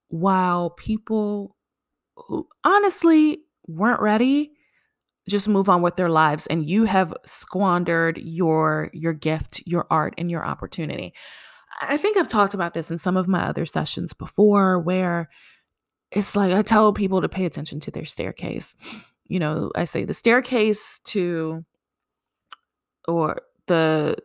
while 0.10 0.72
people 0.72 1.56
who 2.16 2.48
honestly 2.64 3.40
weren't 3.68 4.02
ready 4.02 4.52
just 5.28 5.48
move 5.48 5.70
on 5.70 5.82
with 5.82 5.96
their 5.96 6.10
lives 6.10 6.48
and 6.48 6.68
you 6.68 6.84
have 6.84 7.14
squandered 7.26 8.18
your 8.18 8.90
your 8.94 9.14
gift, 9.14 9.64
your 9.66 9.88
art 9.90 10.14
and 10.18 10.30
your 10.30 10.46
opportunity. 10.46 11.14
I 11.82 11.98
think 11.98 12.18
I've 12.18 12.28
talked 12.28 12.54
about 12.54 12.74
this 12.74 12.92
in 12.92 12.98
some 12.98 13.18
of 13.18 13.28
my 13.28 13.44
other 13.44 13.66
sessions 13.66 14.14
before 14.14 14.80
where 14.80 15.30
it's 16.12 16.36
like 16.36 16.54
I 16.54 16.62
tell 16.62 16.94
people 16.94 17.22
to 17.22 17.30
pay 17.30 17.46
attention 17.46 17.80
to 17.82 17.92
their 17.92 18.06
staircase. 18.06 18.76
You 19.26 19.40
know, 19.40 19.72
I 19.76 19.86
say 19.86 20.06
the 20.06 20.14
staircase 20.14 21.00
to 21.06 21.66
or 23.08 23.42
the 23.68 24.18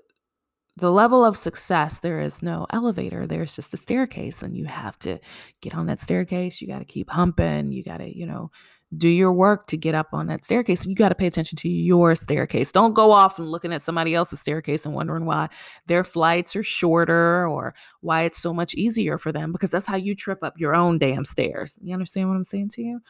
the 0.77 0.93
level 0.93 1.25
of 1.25 1.37
success, 1.37 1.99
there 1.99 2.21
is 2.21 2.41
no 2.41 2.67
elevator. 2.71 3.27
There's 3.27 3.57
just 3.57 3.75
a 3.75 3.77
staircase, 3.77 4.43
and 4.45 4.57
you 4.57 4.67
have 4.67 4.97
to 5.01 5.19
get 5.61 5.75
on 5.75 5.87
that 5.87 5.99
staircase. 5.99 6.61
You 6.61 6.69
got 6.69 6.79
to 6.79 6.85
keep 6.85 7.11
humping. 7.11 7.73
You 7.73 7.83
got 7.83 7.97
to, 7.97 8.17
you 8.17 8.27
know, 8.27 8.53
do 8.97 9.09
your 9.09 9.33
work 9.33 9.67
to 9.67 9.77
get 9.77 9.95
up 9.95 10.09
on 10.13 10.27
that 10.29 10.45
staircase. 10.45 10.87
You 10.87 10.95
got 10.95 11.11
to 11.11 11.15
pay 11.15 11.27
attention 11.27 11.57
to 11.59 11.69
your 11.69 12.15
staircase. 12.15 12.73
Don't 12.73 12.95
go 12.95 13.13
off 13.13 13.39
and 13.39 13.49
looking 13.49 13.73
at 13.73 13.83
somebody 13.83 14.15
else's 14.15 14.41
staircase 14.41 14.87
and 14.87 14.95
wondering 14.95 15.27
why 15.27 15.49
their 15.87 16.05
flights 16.05 16.57
are 16.57 16.63
shorter 16.63 17.47
or 17.47 17.75
why 18.01 18.23
it's 18.23 18.39
so 18.39 18.55
much 18.55 18.75
easier 18.75 19.19
for 19.19 19.31
them 19.31 19.53
because 19.53 19.71
that's 19.71 19.87
how 19.87 19.97
you 19.97 20.15
trip 20.15 20.43
up 20.43 20.59
your 20.59 20.75
own 20.75 20.99
damn 20.99 21.25
stairs. 21.25 21.79
You 21.83 21.93
understand 21.93 22.29
what 22.29 22.37
I'm 22.37 22.45
saying 22.45 22.71
to 22.71 22.83
you? 22.83 23.01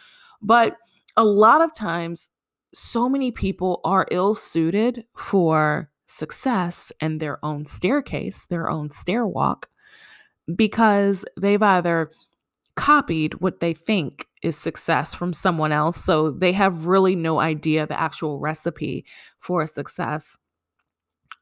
But 0.42 0.76
a 1.16 1.24
lot 1.24 1.60
of 1.60 1.74
times, 1.74 2.30
so 2.74 3.08
many 3.08 3.30
people 3.30 3.80
are 3.84 4.06
ill 4.10 4.34
suited 4.34 5.04
for 5.16 5.90
success 6.06 6.92
and 7.00 7.20
their 7.20 7.44
own 7.44 7.64
staircase, 7.64 8.46
their 8.46 8.68
own 8.68 8.90
stairwalk, 8.90 9.68
because 10.54 11.24
they've 11.40 11.62
either 11.62 12.10
copied 12.76 13.34
what 13.40 13.60
they 13.60 13.74
think 13.74 14.27
is 14.42 14.56
success 14.56 15.14
from 15.14 15.32
someone 15.32 15.72
else. 15.72 16.02
So 16.02 16.30
they 16.30 16.52
have 16.52 16.86
really 16.86 17.16
no 17.16 17.40
idea 17.40 17.86
the 17.86 17.98
actual 17.98 18.38
recipe 18.38 19.04
for 19.38 19.66
success. 19.66 20.36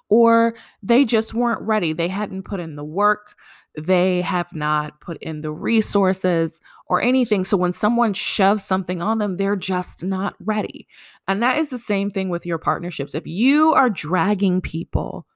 Or 0.08 0.54
they 0.82 1.04
just 1.04 1.34
weren't 1.34 1.60
ready. 1.62 1.92
They 1.92 2.08
hadn't 2.08 2.44
put 2.44 2.60
in 2.60 2.76
the 2.76 2.84
work. 2.84 3.34
They 3.76 4.22
have 4.22 4.54
not 4.54 5.00
put 5.00 5.20
in 5.20 5.40
the 5.40 5.52
resources 5.52 6.60
or 6.88 7.02
anything. 7.02 7.44
So 7.44 7.56
when 7.56 7.72
someone 7.72 8.14
shoves 8.14 8.64
something 8.64 9.02
on 9.02 9.18
them, 9.18 9.36
they're 9.36 9.56
just 9.56 10.04
not 10.04 10.34
ready. 10.40 10.86
And 11.26 11.42
that 11.42 11.58
is 11.58 11.70
the 11.70 11.78
same 11.78 12.10
thing 12.10 12.28
with 12.28 12.46
your 12.46 12.58
partnerships. 12.58 13.14
If 13.14 13.26
you 13.26 13.72
are 13.74 13.90
dragging 13.90 14.60
people 14.60 15.26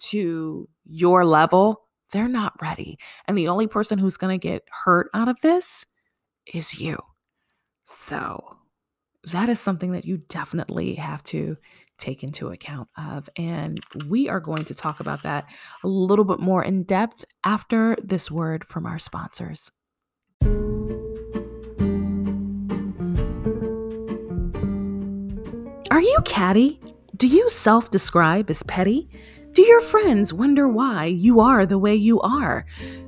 to 0.00 0.68
your 0.84 1.24
level, 1.24 1.86
they're 2.12 2.28
not 2.28 2.52
ready. 2.60 2.98
And 3.26 3.36
the 3.36 3.48
only 3.48 3.66
person 3.66 3.98
who's 3.98 4.16
going 4.16 4.38
to 4.38 4.46
get 4.46 4.62
hurt 4.84 5.10
out 5.14 5.28
of 5.28 5.40
this 5.40 5.84
is 6.46 6.80
you. 6.80 6.98
So 7.90 8.58
that 9.32 9.48
is 9.48 9.58
something 9.58 9.92
that 9.92 10.04
you 10.04 10.18
definitely 10.28 10.96
have 10.96 11.24
to 11.24 11.56
take 11.96 12.22
into 12.22 12.48
account 12.48 12.86
of 12.98 13.30
and 13.34 13.80
we 14.06 14.28
are 14.28 14.40
going 14.40 14.66
to 14.66 14.74
talk 14.74 15.00
about 15.00 15.22
that 15.22 15.46
a 15.82 15.88
little 15.88 16.26
bit 16.26 16.38
more 16.38 16.62
in 16.62 16.82
depth 16.82 17.24
after 17.44 17.96
this 18.04 18.30
word 18.30 18.66
from 18.66 18.84
our 18.84 18.98
sponsors. 18.98 19.72
Are 25.90 26.02
you 26.02 26.18
catty? 26.26 26.82
Do 27.16 27.26
you 27.26 27.48
self 27.48 27.90
describe 27.90 28.50
as 28.50 28.62
petty? 28.64 29.08
Do 29.52 29.62
your 29.62 29.80
friends 29.80 30.34
wonder 30.34 30.68
why 30.68 31.06
you 31.06 31.40
are 31.40 31.64
the 31.64 31.78
way 31.78 31.94
you 31.94 32.20
are? 32.20 32.66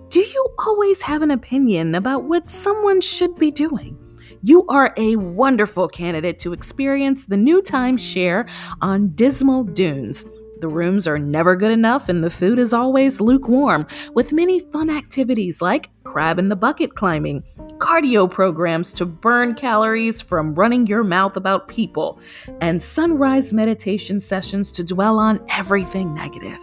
Do 0.09 0.21
you 0.21 0.49
always 0.59 1.03
have 1.03 1.21
an 1.21 1.31
opinion 1.31 1.95
about 1.95 2.25
what 2.25 2.49
someone 2.49 3.03
should 3.03 3.37
be 3.37 3.51
doing? 3.51 4.00
You 4.43 4.67
are 4.69 4.95
a 4.97 5.17
wonderful 5.17 5.87
candidate 5.87 6.39
to 6.41 6.55
experience 6.55 7.27
the 7.27 7.37
new 7.37 7.61
timeshare 7.61 8.49
on 8.81 9.09
Dismal 9.09 9.65
Dunes. 9.65 10.25
The 10.63 10.69
rooms 10.69 11.07
are 11.07 11.19
never 11.19 11.57
good 11.57 11.73
enough 11.73 12.09
and 12.09 12.25
the 12.25 12.31
food 12.31 12.59
is 12.59 12.73
always 12.73 13.21
lukewarm, 13.21 13.87
with 14.15 14.33
many 14.33 14.59
fun 14.59 14.89
activities 14.89 15.61
like 15.61 15.91
crab 16.05 16.39
in 16.39 16.49
the 16.49 16.57
bucket 16.57 16.95
climbing, 16.95 17.43
cardio 17.79 18.31
programs 18.31 18.93
to 18.93 19.07
burn 19.07 19.55
calories 19.55 20.21
from 20.21 20.55
running 20.55 20.87
your 20.87 21.03
mouth 21.03 21.37
about 21.37 21.69
people, 21.69 22.19
and 22.61 22.83
sunrise 22.83 23.53
meditation 23.53 24.21
sessions 24.21 24.71
to 24.71 24.85
dwell 24.85 25.19
on 25.19 25.41
everything 25.49 26.15
negative. 26.15 26.59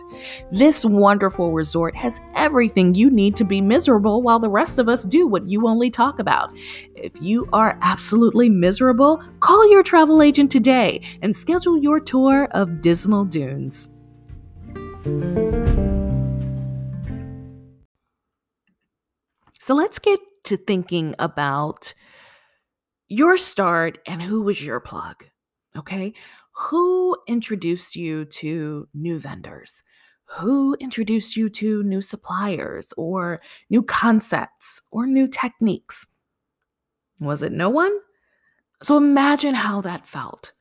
This 0.51 0.85
wonderful 0.85 1.51
resort 1.51 1.95
has 1.95 2.21
everything 2.35 2.95
you 2.95 3.09
need 3.09 3.35
to 3.35 3.43
be 3.43 3.61
miserable 3.61 4.21
while 4.21 4.39
the 4.39 4.49
rest 4.49 4.79
of 4.79 4.89
us 4.89 5.03
do 5.03 5.27
what 5.27 5.47
you 5.47 5.67
only 5.67 5.89
talk 5.89 6.19
about. 6.19 6.53
If 6.95 7.13
you 7.21 7.47
are 7.53 7.77
absolutely 7.81 8.49
miserable, 8.49 9.23
call 9.39 9.69
your 9.69 9.83
travel 9.83 10.21
agent 10.21 10.51
today 10.51 11.01
and 11.21 11.35
schedule 11.35 11.77
your 11.77 11.99
tour 11.99 12.47
of 12.51 12.81
Dismal 12.81 13.25
Dunes. 13.25 13.91
So 19.67 19.73
let's 19.73 19.99
get 19.99 20.21
to 20.45 20.55
thinking 20.55 21.13
about 21.19 21.93
your 23.09 23.35
start 23.35 23.97
and 24.07 24.21
who 24.21 24.41
was 24.41 24.63
your 24.63 24.79
plug. 24.79 25.25
Okay. 25.75 26.13
Who 26.69 27.17
introduced 27.27 27.97
you 27.97 28.23
to 28.23 28.87
new 28.93 29.19
vendors? 29.19 29.83
Who 30.37 30.77
introduced 30.79 31.35
you 31.35 31.49
to 31.49 31.83
new 31.83 32.01
suppliers 32.01 32.93
or 32.95 33.41
new 33.69 33.83
concepts 33.83 34.81
or 34.89 35.05
new 35.05 35.27
techniques? 35.27 36.07
Was 37.19 37.41
it 37.41 37.51
no 37.51 37.69
one? 37.69 37.91
So 38.81 38.95
imagine 38.95 39.55
how 39.55 39.81
that 39.81 40.07
felt 40.07 40.53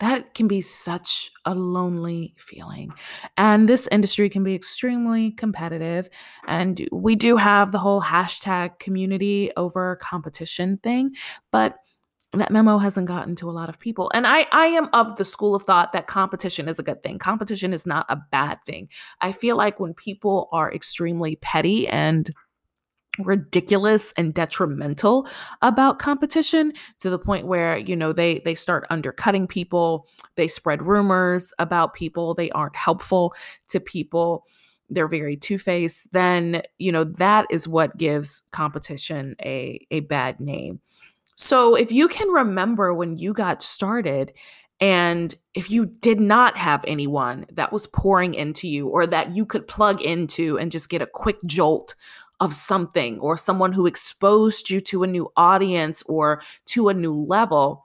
that 0.00 0.34
can 0.34 0.48
be 0.48 0.60
such 0.60 1.30
a 1.44 1.54
lonely 1.54 2.34
feeling. 2.36 2.92
And 3.36 3.68
this 3.68 3.88
industry 3.92 4.28
can 4.28 4.42
be 4.42 4.54
extremely 4.54 5.30
competitive. 5.30 6.08
And 6.46 6.86
we 6.90 7.14
do 7.14 7.36
have 7.36 7.72
the 7.72 7.78
whole 7.78 8.02
hashtag 8.02 8.78
community 8.78 9.52
over 9.56 9.96
competition 9.96 10.78
thing, 10.78 11.12
but 11.52 11.76
that 12.32 12.50
memo 12.50 12.78
hasn't 12.78 13.06
gotten 13.06 13.36
to 13.36 13.48
a 13.48 13.52
lot 13.52 13.68
of 13.68 13.78
people. 13.78 14.10
And 14.12 14.26
I, 14.26 14.46
I 14.52 14.66
am 14.66 14.88
of 14.92 15.16
the 15.16 15.24
school 15.24 15.54
of 15.54 15.62
thought 15.62 15.92
that 15.92 16.06
competition 16.06 16.68
is 16.68 16.78
a 16.78 16.82
good 16.82 17.02
thing. 17.02 17.18
Competition 17.18 17.72
is 17.72 17.86
not 17.86 18.06
a 18.08 18.18
bad 18.32 18.58
thing. 18.64 18.88
I 19.20 19.32
feel 19.32 19.56
like 19.56 19.78
when 19.78 19.94
people 19.94 20.48
are 20.52 20.72
extremely 20.72 21.36
petty 21.36 21.86
and 21.86 22.30
ridiculous 23.18 24.12
and 24.16 24.34
detrimental 24.34 25.28
about 25.62 25.98
competition 25.98 26.72
to 27.00 27.10
the 27.10 27.18
point 27.18 27.46
where 27.46 27.76
you 27.78 27.94
know 27.94 28.12
they 28.12 28.40
they 28.44 28.54
start 28.54 28.86
undercutting 28.90 29.46
people 29.46 30.06
they 30.34 30.48
spread 30.48 30.82
rumors 30.82 31.52
about 31.58 31.94
people 31.94 32.34
they 32.34 32.50
aren't 32.50 32.76
helpful 32.76 33.32
to 33.68 33.78
people 33.78 34.44
they're 34.90 35.08
very 35.08 35.36
two-faced 35.36 36.12
then 36.12 36.62
you 36.78 36.90
know 36.90 37.04
that 37.04 37.46
is 37.50 37.68
what 37.68 37.96
gives 37.96 38.42
competition 38.50 39.36
a 39.42 39.86
a 39.90 40.00
bad 40.00 40.40
name. 40.40 40.80
So 41.36 41.74
if 41.74 41.90
you 41.90 42.08
can 42.08 42.28
remember 42.28 42.94
when 42.94 43.18
you 43.18 43.32
got 43.32 43.62
started 43.62 44.32
and 44.80 45.34
if 45.54 45.70
you 45.70 45.86
did 45.86 46.20
not 46.20 46.56
have 46.56 46.84
anyone 46.86 47.46
that 47.52 47.72
was 47.72 47.86
pouring 47.86 48.34
into 48.34 48.68
you 48.68 48.88
or 48.88 49.06
that 49.06 49.34
you 49.34 49.46
could 49.46 49.66
plug 49.66 50.02
into 50.02 50.58
and 50.58 50.70
just 50.70 50.88
get 50.88 51.02
a 51.02 51.06
quick 51.06 51.36
jolt 51.46 51.94
of 52.44 52.52
something 52.52 53.18
or 53.18 53.36
someone 53.36 53.72
who 53.72 53.86
exposed 53.86 54.70
you 54.70 54.80
to 54.80 55.02
a 55.02 55.08
new 55.08 55.32
audience 55.36 56.02
or 56.04 56.42
to 56.66 56.88
a 56.88 56.94
new 56.94 57.14
level, 57.14 57.84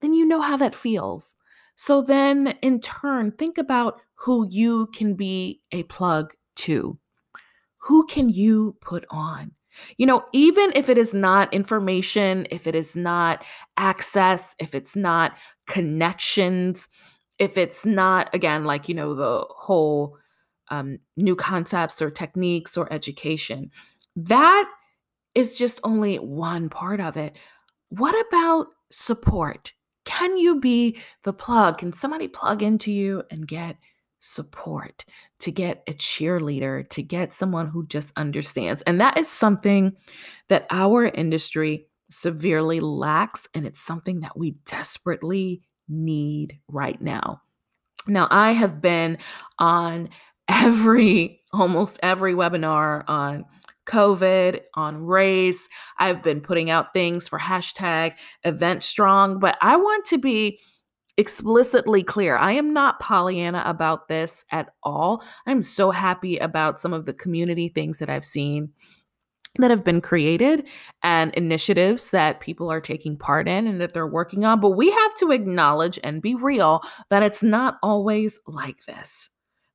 then 0.00 0.14
you 0.14 0.24
know 0.24 0.40
how 0.40 0.56
that 0.56 0.74
feels. 0.74 1.36
So 1.74 2.02
then, 2.02 2.58
in 2.62 2.80
turn, 2.80 3.32
think 3.32 3.58
about 3.58 4.00
who 4.14 4.46
you 4.48 4.88
can 4.94 5.14
be 5.14 5.60
a 5.72 5.84
plug 5.84 6.34
to. 6.56 6.98
Who 7.78 8.06
can 8.06 8.28
you 8.28 8.76
put 8.80 9.04
on? 9.10 9.52
You 9.96 10.06
know, 10.06 10.24
even 10.32 10.70
if 10.76 10.90
it 10.90 10.98
is 10.98 11.14
not 11.14 11.52
information, 11.54 12.46
if 12.50 12.66
it 12.66 12.74
is 12.74 12.94
not 12.94 13.42
access, 13.78 14.54
if 14.58 14.74
it's 14.74 14.94
not 14.94 15.32
connections, 15.66 16.88
if 17.38 17.56
it's 17.56 17.86
not, 17.86 18.28
again, 18.34 18.64
like, 18.64 18.88
you 18.88 18.94
know, 18.94 19.14
the 19.14 19.46
whole 19.48 20.18
um, 20.72 20.98
new 21.18 21.36
concepts 21.36 22.00
or 22.00 22.10
techniques 22.10 22.76
or 22.76 22.90
education. 22.90 23.70
That 24.16 24.68
is 25.34 25.58
just 25.58 25.78
only 25.84 26.16
one 26.16 26.70
part 26.70 26.98
of 26.98 27.16
it. 27.16 27.36
What 27.90 28.14
about 28.26 28.68
support? 28.90 29.74
Can 30.04 30.36
you 30.36 30.58
be 30.58 30.96
the 31.24 31.34
plug? 31.34 31.78
Can 31.78 31.92
somebody 31.92 32.26
plug 32.26 32.62
into 32.62 32.90
you 32.90 33.22
and 33.30 33.46
get 33.46 33.76
support, 34.18 35.04
to 35.40 35.52
get 35.52 35.82
a 35.86 35.92
cheerleader, 35.92 36.88
to 36.88 37.02
get 37.02 37.34
someone 37.34 37.66
who 37.66 37.86
just 37.86 38.10
understands? 38.16 38.80
And 38.82 38.98
that 39.00 39.18
is 39.18 39.28
something 39.28 39.94
that 40.48 40.66
our 40.70 41.04
industry 41.04 41.86
severely 42.10 42.80
lacks, 42.80 43.46
and 43.54 43.66
it's 43.66 43.80
something 43.80 44.20
that 44.20 44.38
we 44.38 44.52
desperately 44.64 45.62
need 45.88 46.58
right 46.68 47.00
now. 47.00 47.42
Now, 48.06 48.26
I 48.30 48.52
have 48.52 48.80
been 48.80 49.18
on 49.58 50.08
every 50.52 51.40
almost 51.52 51.98
every 52.02 52.34
webinar 52.34 53.04
on 53.08 53.44
COVID, 53.86 54.60
on 54.74 55.04
race. 55.04 55.68
I've 55.98 56.22
been 56.22 56.40
putting 56.40 56.70
out 56.70 56.92
things 56.92 57.28
for 57.28 57.38
hashtag 57.38 58.14
event 58.44 58.82
strong, 58.82 59.38
but 59.38 59.56
I 59.60 59.76
want 59.76 60.06
to 60.06 60.18
be 60.18 60.58
explicitly 61.18 62.02
clear. 62.02 62.36
I 62.36 62.52
am 62.52 62.72
not 62.72 63.00
Pollyanna 63.00 63.62
about 63.66 64.08
this 64.08 64.44
at 64.50 64.70
all. 64.82 65.22
I'm 65.46 65.62
so 65.62 65.90
happy 65.90 66.38
about 66.38 66.80
some 66.80 66.92
of 66.92 67.06
the 67.06 67.12
community 67.12 67.68
things 67.68 67.98
that 67.98 68.08
I've 68.08 68.24
seen 68.24 68.70
that 69.58 69.70
have 69.70 69.84
been 69.84 70.00
created 70.00 70.64
and 71.02 71.34
initiatives 71.34 72.10
that 72.10 72.40
people 72.40 72.72
are 72.72 72.80
taking 72.80 73.18
part 73.18 73.46
in 73.46 73.66
and 73.66 73.80
that 73.82 73.92
they're 73.92 74.06
working 74.06 74.46
on. 74.46 74.60
But 74.60 74.70
we 74.70 74.90
have 74.90 75.14
to 75.16 75.30
acknowledge 75.30 75.98
and 76.02 76.22
be 76.22 76.34
real 76.34 76.80
that 77.10 77.22
it's 77.22 77.42
not 77.42 77.76
always 77.82 78.40
like 78.46 78.78
this 78.86 79.28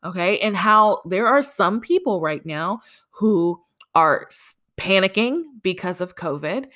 Okay. 0.03 0.39
And 0.39 0.55
how 0.55 1.01
there 1.05 1.27
are 1.27 1.41
some 1.41 1.81
people 1.81 2.21
right 2.21 2.45
now 2.45 2.79
who 3.11 3.61
are 3.95 4.27
panicking 4.77 5.43
because 5.61 6.01
of 6.01 6.15
COVID 6.15 6.67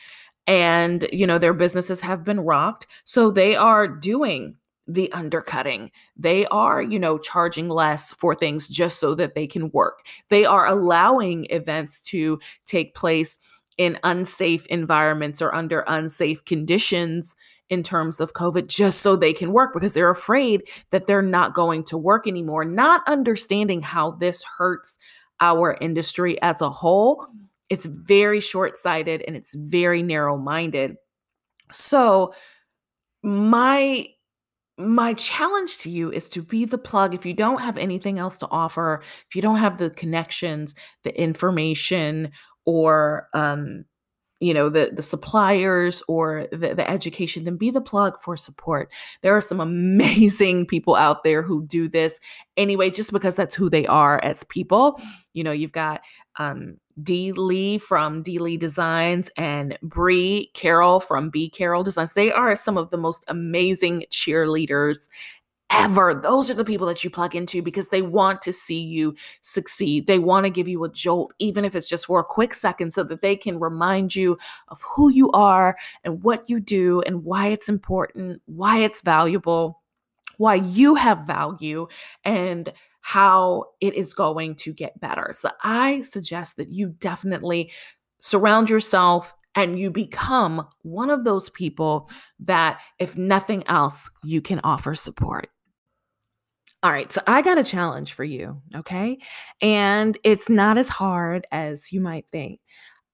and, 0.47 1.07
you 1.13 1.27
know, 1.27 1.37
their 1.37 1.53
businesses 1.53 2.01
have 2.01 2.23
been 2.23 2.39
rocked. 2.39 2.87
So 3.03 3.29
they 3.31 3.55
are 3.55 3.87
doing 3.87 4.55
the 4.87 5.11
undercutting. 5.13 5.91
They 6.17 6.45
are, 6.47 6.81
you 6.81 6.99
know, 6.99 7.17
charging 7.17 7.69
less 7.69 8.13
for 8.13 8.33
things 8.35 8.67
just 8.67 8.99
so 8.99 9.13
that 9.15 9.35
they 9.35 9.47
can 9.47 9.69
work. 9.69 9.99
They 10.29 10.43
are 10.43 10.65
allowing 10.65 11.45
events 11.51 12.01
to 12.09 12.39
take 12.65 12.95
place 12.95 13.37
in 13.77 13.99
unsafe 14.03 14.65
environments 14.67 15.41
or 15.41 15.53
under 15.55 15.81
unsafe 15.87 16.43
conditions 16.45 17.35
in 17.71 17.81
terms 17.81 18.19
of 18.19 18.33
COVID 18.33 18.67
just 18.67 18.99
so 18.99 19.15
they 19.15 19.33
can 19.33 19.53
work 19.53 19.73
because 19.73 19.93
they're 19.93 20.11
afraid 20.11 20.69
that 20.91 21.07
they're 21.07 21.21
not 21.21 21.55
going 21.55 21.83
to 21.85 21.97
work 21.97 22.27
anymore, 22.27 22.65
not 22.65 23.01
understanding 23.07 23.81
how 23.81 24.11
this 24.11 24.43
hurts 24.43 24.99
our 25.39 25.77
industry 25.79 26.39
as 26.41 26.61
a 26.61 26.69
whole. 26.69 27.25
It's 27.69 27.85
very 27.85 28.41
short 28.41 28.77
sighted 28.77 29.23
and 29.25 29.37
it's 29.37 29.55
very 29.55 30.03
narrow 30.03 30.37
minded. 30.37 30.97
So, 31.71 32.33
my 33.23 34.05
my 34.77 35.13
challenge 35.13 35.77
to 35.77 35.89
you 35.89 36.11
is 36.11 36.27
to 36.29 36.41
be 36.41 36.65
the 36.65 36.77
plug 36.77 37.13
if 37.13 37.25
you 37.25 37.33
don't 37.33 37.61
have 37.61 37.77
anything 37.77 38.17
else 38.17 38.37
to 38.39 38.47
offer 38.49 39.03
if 39.27 39.35
you 39.35 39.41
don't 39.41 39.59
have 39.59 39.77
the 39.77 39.91
connections 39.91 40.73
the 41.03 41.21
information 41.21 42.31
or 42.65 43.27
um 43.35 43.85
you 44.41 44.53
know 44.53 44.67
the 44.69 44.91
the 44.91 45.01
suppliers 45.01 46.03
or 46.07 46.47
the, 46.51 46.73
the 46.73 46.89
education 46.89 47.45
then 47.45 47.55
be 47.55 47.69
the 47.69 47.79
plug 47.79 48.19
for 48.19 48.35
support. 48.35 48.91
There 49.21 49.37
are 49.37 49.41
some 49.41 49.59
amazing 49.61 50.65
people 50.65 50.95
out 50.95 51.23
there 51.23 51.43
who 51.43 51.65
do 51.65 51.87
this 51.87 52.19
anyway 52.57 52.89
just 52.89 53.13
because 53.13 53.35
that's 53.35 53.55
who 53.55 53.69
they 53.69 53.85
are 53.85 54.19
as 54.23 54.43
people. 54.45 54.99
You 55.33 55.43
know 55.43 55.51
you've 55.51 55.71
got 55.71 56.01
um 56.37 56.77
D. 57.01 57.31
Lee 57.31 57.77
from 57.77 58.21
D. 58.21 58.37
Lee 58.39 58.57
Designs 58.57 59.29
and 59.37 59.77
Bree 59.81 60.51
Carroll 60.53 60.99
from 60.99 61.29
B. 61.29 61.49
Carroll 61.49 61.83
Designs. 61.83 62.13
They 62.13 62.31
are 62.31 62.55
some 62.55 62.77
of 62.77 62.89
the 62.89 62.97
most 62.97 63.23
amazing 63.27 64.05
cheerleaders 64.11 65.07
ever. 65.71 66.13
Those 66.13 66.49
are 66.49 66.53
the 66.53 66.65
people 66.65 66.87
that 66.87 67.03
you 67.03 67.09
plug 67.09 67.35
into 67.35 67.61
because 67.61 67.89
they 67.89 68.01
want 68.01 68.41
to 68.43 68.53
see 68.53 68.81
you 68.81 69.15
succeed. 69.41 70.07
They 70.07 70.19
want 70.19 70.45
to 70.45 70.49
give 70.49 70.67
you 70.67 70.83
a 70.83 70.89
jolt, 70.91 71.33
even 71.39 71.65
if 71.65 71.75
it's 71.75 71.89
just 71.89 72.05
for 72.05 72.19
a 72.19 72.25
quick 72.25 72.53
second, 72.53 72.93
so 72.93 73.03
that 73.05 73.21
they 73.21 73.35
can 73.35 73.59
remind 73.59 74.15
you 74.15 74.37
of 74.67 74.81
who 74.81 75.09
you 75.09 75.31
are 75.31 75.77
and 76.03 76.23
what 76.23 76.49
you 76.49 76.59
do 76.59 77.01
and 77.01 77.23
why 77.23 77.47
it's 77.47 77.69
important, 77.69 78.41
why 78.45 78.79
it's 78.79 79.01
valuable, 79.01 79.81
why 80.37 80.55
you 80.55 80.95
have 80.95 81.25
value, 81.25 81.87
and 82.23 82.73
how 83.01 83.65
it 83.79 83.95
is 83.95 84.13
going 84.13 84.55
to 84.55 84.73
get 84.73 84.99
better. 84.99 85.31
So 85.33 85.49
I 85.63 86.03
suggest 86.03 86.57
that 86.57 86.69
you 86.69 86.89
definitely 86.89 87.71
surround 88.19 88.69
yourself 88.69 89.33
and 89.55 89.77
you 89.77 89.89
become 89.91 90.67
one 90.83 91.09
of 91.09 91.23
those 91.23 91.49
people 91.49 92.09
that, 92.39 92.79
if 92.99 93.17
nothing 93.17 93.67
else, 93.67 94.09
you 94.23 94.41
can 94.41 94.61
offer 94.63 94.95
support. 94.95 95.49
All 96.83 96.91
right, 96.91 97.11
so 97.11 97.21
I 97.27 97.43
got 97.43 97.59
a 97.59 97.63
challenge 97.63 98.13
for 98.13 98.23
you, 98.23 98.59
okay? 98.75 99.19
And 99.61 100.17
it's 100.23 100.49
not 100.49 100.79
as 100.79 100.89
hard 100.89 101.45
as 101.51 101.91
you 101.91 102.01
might 102.01 102.27
think. 102.27 102.59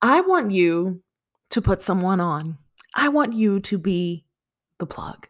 I 0.01 0.21
want 0.21 0.51
you 0.51 1.01
to 1.49 1.61
put 1.61 1.81
someone 1.81 2.21
on. 2.21 2.57
I 2.95 3.09
want 3.09 3.33
you 3.33 3.59
to 3.59 3.77
be 3.77 4.25
the 4.79 4.85
plug. 4.85 5.27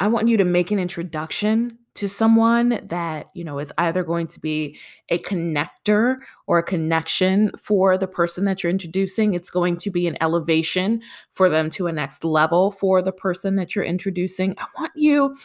I 0.00 0.08
want 0.08 0.28
you 0.28 0.38
to 0.38 0.44
make 0.44 0.70
an 0.70 0.78
introduction 0.78 1.78
to 1.96 2.08
someone 2.08 2.80
that, 2.84 3.26
you 3.34 3.44
know, 3.44 3.58
is 3.58 3.72
either 3.76 4.04
going 4.04 4.28
to 4.28 4.40
be 4.40 4.78
a 5.10 5.18
connector 5.18 6.18
or 6.46 6.58
a 6.58 6.62
connection 6.62 7.50
for 7.58 7.98
the 7.98 8.06
person 8.06 8.44
that 8.44 8.62
you're 8.62 8.70
introducing. 8.70 9.34
It's 9.34 9.50
going 9.50 9.76
to 9.78 9.90
be 9.90 10.06
an 10.06 10.16
elevation 10.22 11.02
for 11.32 11.48
them 11.48 11.68
to 11.70 11.88
a 11.88 11.92
next 11.92 12.24
level 12.24 12.70
for 12.70 13.02
the 13.02 13.12
person 13.12 13.56
that 13.56 13.74
you're 13.74 13.84
introducing. 13.84 14.54
I 14.58 14.66
want 14.78 14.92
you 14.94 15.36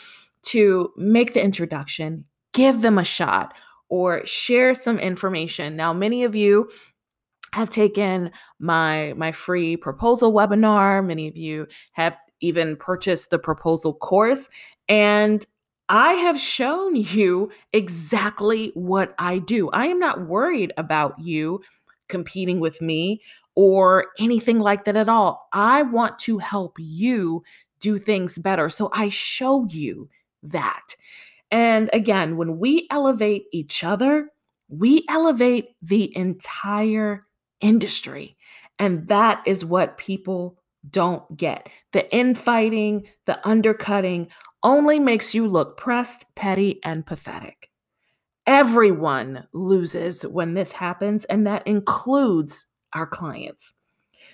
to 0.44 0.92
make 0.98 1.34
the 1.34 1.44
introduction, 1.44 2.26
give 2.54 2.82
them 2.82 2.98
a 2.98 3.04
shot, 3.04 3.54
or 3.90 4.26
share 4.26 4.74
some 4.74 5.00
information. 5.00 5.76
Now, 5.76 5.94
many 5.94 6.24
of 6.24 6.36
you 6.36 6.70
have 7.54 7.70
taken 7.70 8.32
my 8.60 9.14
my 9.16 9.32
free 9.32 9.78
proposal 9.78 10.34
webinar. 10.34 11.06
Many 11.06 11.28
of 11.28 11.38
you 11.38 11.68
have 11.94 12.18
even 12.42 12.76
purchased 12.76 13.30
the 13.30 13.40
proposal 13.40 13.94
course 13.94 14.50
and 14.90 15.46
I 15.90 16.14
have 16.14 16.40
shown 16.40 16.96
you 16.96 17.52
exactly 17.72 18.72
what 18.74 19.14
I 19.20 19.40
do. 19.40 19.70
I 19.72 19.88
am 19.88 20.00
not 20.00 20.28
worried 20.28 20.74
about 20.78 21.20
you 21.20 21.62
competing 22.10 22.60
with 22.60 22.82
me 22.82 23.22
or 23.56 24.08
anything 24.20 24.60
like 24.60 24.86
that 24.86 24.96
at 24.96 25.10
all. 25.10 25.48
I 25.54 25.84
want 25.84 26.18
to 26.20 26.40
help 26.40 26.78
you 26.80 27.44
do 27.80 28.00
things 28.00 28.38
better. 28.38 28.70
So 28.70 28.90
I 28.94 29.10
show 29.10 29.66
you 29.70 30.10
that. 30.44 30.96
And 31.52 31.90
again, 31.94 32.38
when 32.38 32.60
we 32.60 32.88
elevate 32.92 33.46
each 33.52 33.84
other, 33.84 34.30
we 34.70 35.06
elevate 35.10 35.70
the 35.82 36.16
entire 36.18 37.26
industry. 37.62 38.38
And 38.80 39.08
that 39.08 39.44
is 39.46 39.64
what 39.64 39.98
people 39.98 40.60
don't 40.90 41.38
get. 41.38 41.70
The 41.92 42.14
infighting, 42.16 43.08
the 43.26 43.46
undercutting, 43.48 44.30
only 44.64 45.00
makes 45.00 45.36
you 45.36 45.48
look 45.48 45.78
pressed, 45.78 46.26
petty, 46.36 46.80
and 46.84 47.06
pathetic. 47.06 47.70
Everyone 48.48 49.48
loses 49.54 50.24
when 50.26 50.54
this 50.54 50.74
happens, 50.74 51.26
and 51.26 51.48
that 51.48 51.66
includes 51.68 52.66
our 52.94 53.08
clients. 53.08 53.74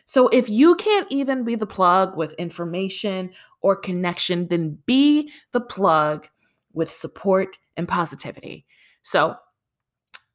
So 0.05 0.27
if 0.29 0.49
you 0.49 0.75
can't 0.75 1.07
even 1.09 1.43
be 1.43 1.55
the 1.55 1.65
plug 1.65 2.17
with 2.17 2.33
information 2.33 3.31
or 3.61 3.75
connection, 3.75 4.47
then 4.47 4.77
be 4.85 5.31
the 5.51 5.61
plug 5.61 6.27
with 6.73 6.91
support 6.91 7.57
and 7.77 7.87
positivity. 7.87 8.65
So 9.01 9.35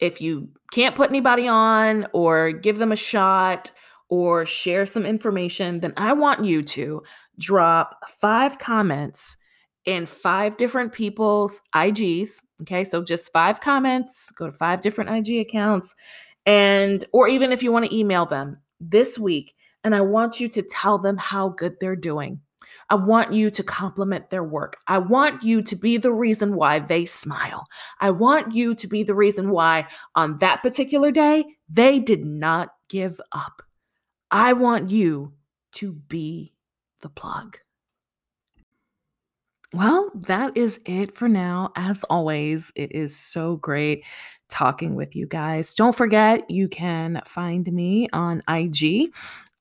if 0.00 0.20
you 0.20 0.48
can't 0.72 0.96
put 0.96 1.10
anybody 1.10 1.48
on 1.48 2.06
or 2.12 2.52
give 2.52 2.78
them 2.78 2.92
a 2.92 2.96
shot 2.96 3.70
or 4.08 4.44
share 4.44 4.86
some 4.86 5.06
information, 5.06 5.80
then 5.80 5.92
I 5.96 6.12
want 6.12 6.44
you 6.44 6.62
to 6.62 7.02
drop 7.38 7.98
five 8.20 8.58
comments 8.58 9.36
in 9.84 10.06
five 10.06 10.56
different 10.56 10.92
people's 10.92 11.60
IGs. 11.74 12.28
Okay, 12.62 12.84
so 12.84 13.02
just 13.02 13.32
five 13.32 13.60
comments, 13.60 14.30
go 14.32 14.46
to 14.46 14.52
five 14.52 14.80
different 14.80 15.10
IG 15.10 15.40
accounts, 15.40 15.94
and 16.46 17.04
or 17.12 17.28
even 17.28 17.52
if 17.52 17.62
you 17.62 17.72
want 17.72 17.86
to 17.86 17.94
email 17.94 18.26
them 18.26 18.58
this 18.80 19.18
week, 19.18 19.54
and 19.82 19.94
I 19.94 20.00
want 20.00 20.40
you 20.40 20.48
to 20.48 20.62
tell 20.62 20.98
them 20.98 21.16
how 21.16 21.50
good 21.50 21.76
they're 21.80 21.96
doing. 21.96 22.40
I 22.90 22.96
want 22.96 23.32
you 23.32 23.50
to 23.50 23.62
compliment 23.62 24.30
their 24.30 24.44
work. 24.44 24.76
I 24.86 24.98
want 24.98 25.42
you 25.42 25.62
to 25.62 25.76
be 25.76 25.96
the 25.96 26.12
reason 26.12 26.54
why 26.54 26.78
they 26.78 27.04
smile. 27.04 27.66
I 28.00 28.10
want 28.10 28.54
you 28.54 28.74
to 28.74 28.86
be 28.86 29.02
the 29.02 29.14
reason 29.14 29.50
why 29.50 29.86
on 30.14 30.36
that 30.36 30.62
particular 30.62 31.10
day 31.10 31.44
they 31.68 31.98
did 31.98 32.24
not 32.24 32.70
give 32.88 33.20
up. 33.32 33.62
I 34.30 34.52
want 34.52 34.90
you 34.90 35.34
to 35.72 35.92
be 35.92 36.54
the 37.00 37.08
plug. 37.08 37.58
Well, 39.74 40.12
that 40.14 40.56
is 40.56 40.78
it 40.86 41.16
for 41.16 41.28
now. 41.28 41.72
As 41.74 42.04
always, 42.04 42.70
it 42.76 42.92
is 42.92 43.16
so 43.16 43.56
great 43.56 44.04
talking 44.48 44.94
with 44.94 45.16
you 45.16 45.26
guys. 45.26 45.74
Don't 45.74 45.96
forget, 45.96 46.48
you 46.48 46.68
can 46.68 47.20
find 47.26 47.66
me 47.72 48.08
on 48.12 48.40
IG 48.48 49.12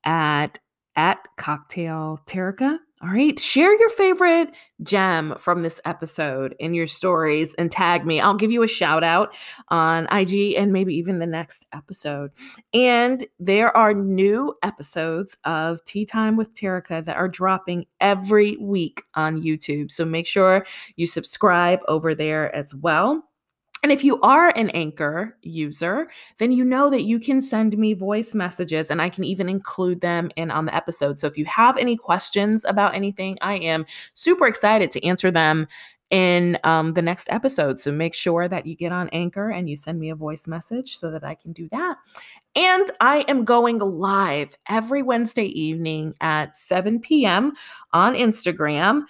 at 0.06 0.60
at 0.96 1.18
cocktail 1.38 2.20
Terica 2.28 2.78
all 3.04 3.10
right, 3.10 3.38
share 3.38 3.78
your 3.78 3.90
favorite 3.90 4.50
gem 4.82 5.36
from 5.38 5.62
this 5.62 5.82
episode 5.84 6.56
in 6.58 6.74
your 6.74 6.88
stories 6.88 7.54
and 7.56 7.70
tag 7.70 8.06
me. 8.06 8.22
I'll 8.22 8.34
give 8.36 8.52
you 8.52 8.64
a 8.64 8.68
shout 8.68 9.04
out 9.04 9.36
on 9.68 10.08
IG 10.10 10.56
and 10.56 10.72
maybe 10.72 10.96
even 10.96 11.20
the 11.20 11.28
next 11.28 11.68
episode. 11.74 12.32
And 12.74 13.26
there 13.40 13.76
are 13.76 13.94
new 13.94 14.56
episodes 14.64 15.36
of 15.44 15.84
Tea 15.84 16.06
Time 16.06 16.38
with 16.38 16.54
Terica 16.54 17.04
that 17.04 17.18
are 17.18 17.28
dropping 17.28 17.88
every 18.00 18.56
week 18.56 19.02
on 19.16 19.42
YouTube. 19.42 19.92
So 19.92 20.06
make 20.06 20.26
sure 20.26 20.66
you 20.96 21.06
subscribe 21.06 21.82
over 21.90 22.16
there 22.16 22.56
as 22.56 22.74
well. 22.74 23.26
And 23.84 23.92
if 23.92 24.04
you 24.04 24.20
are 24.22 24.50
an 24.56 24.70
Anchor 24.70 25.38
user, 25.42 26.10
then 26.38 26.54
you 26.54 26.64
know 26.64 26.90
that 26.90 27.04
you 27.04 27.20
can 27.20 27.42
send 27.42 27.78
me 27.78 27.94
voice 27.94 28.34
messages 28.34 28.90
and 28.90 29.02
I 29.02 29.10
can 29.10 29.26
even 29.26 29.50
include 29.50 30.00
them 30.00 30.32
in 30.38 30.50
on 30.50 30.66
the 30.66 30.74
episode. 30.74 31.20
So 31.20 31.28
if 31.28 31.38
you 31.38 31.44
have 31.46 31.78
any 31.78 31.98
questions 31.98 32.64
about 32.64 32.96
anything, 32.96 33.38
I 33.42 33.56
am 33.56 33.86
super 34.14 34.48
excited 34.48 34.90
to 34.92 35.06
answer 35.06 35.32
them 35.32 35.68
in 36.10 36.58
um, 36.64 36.94
the 36.94 37.02
next 37.02 37.28
episode. 37.30 37.80
So 37.80 37.92
make 37.92 38.14
sure 38.14 38.48
that 38.48 38.66
you 38.66 38.76
get 38.76 38.92
on 38.92 39.10
Anchor 39.10 39.50
and 39.50 39.70
you 39.70 39.76
send 39.76 40.00
me 40.00 40.12
a 40.12 40.16
voice 40.16 40.48
message 40.48 40.98
so 40.98 41.12
that 41.12 41.24
I 41.24 41.36
can 41.36 41.52
do 41.52 41.68
that. 41.72 41.98
And 42.56 42.90
I 43.02 43.26
am 43.28 43.44
going 43.44 43.80
live 43.80 44.56
every 44.70 45.02
Wednesday 45.02 45.46
evening 45.46 46.14
at 46.22 46.56
7 46.56 47.00
p.m. 47.00 47.54
on 47.92 48.14
Instagram 48.14 49.06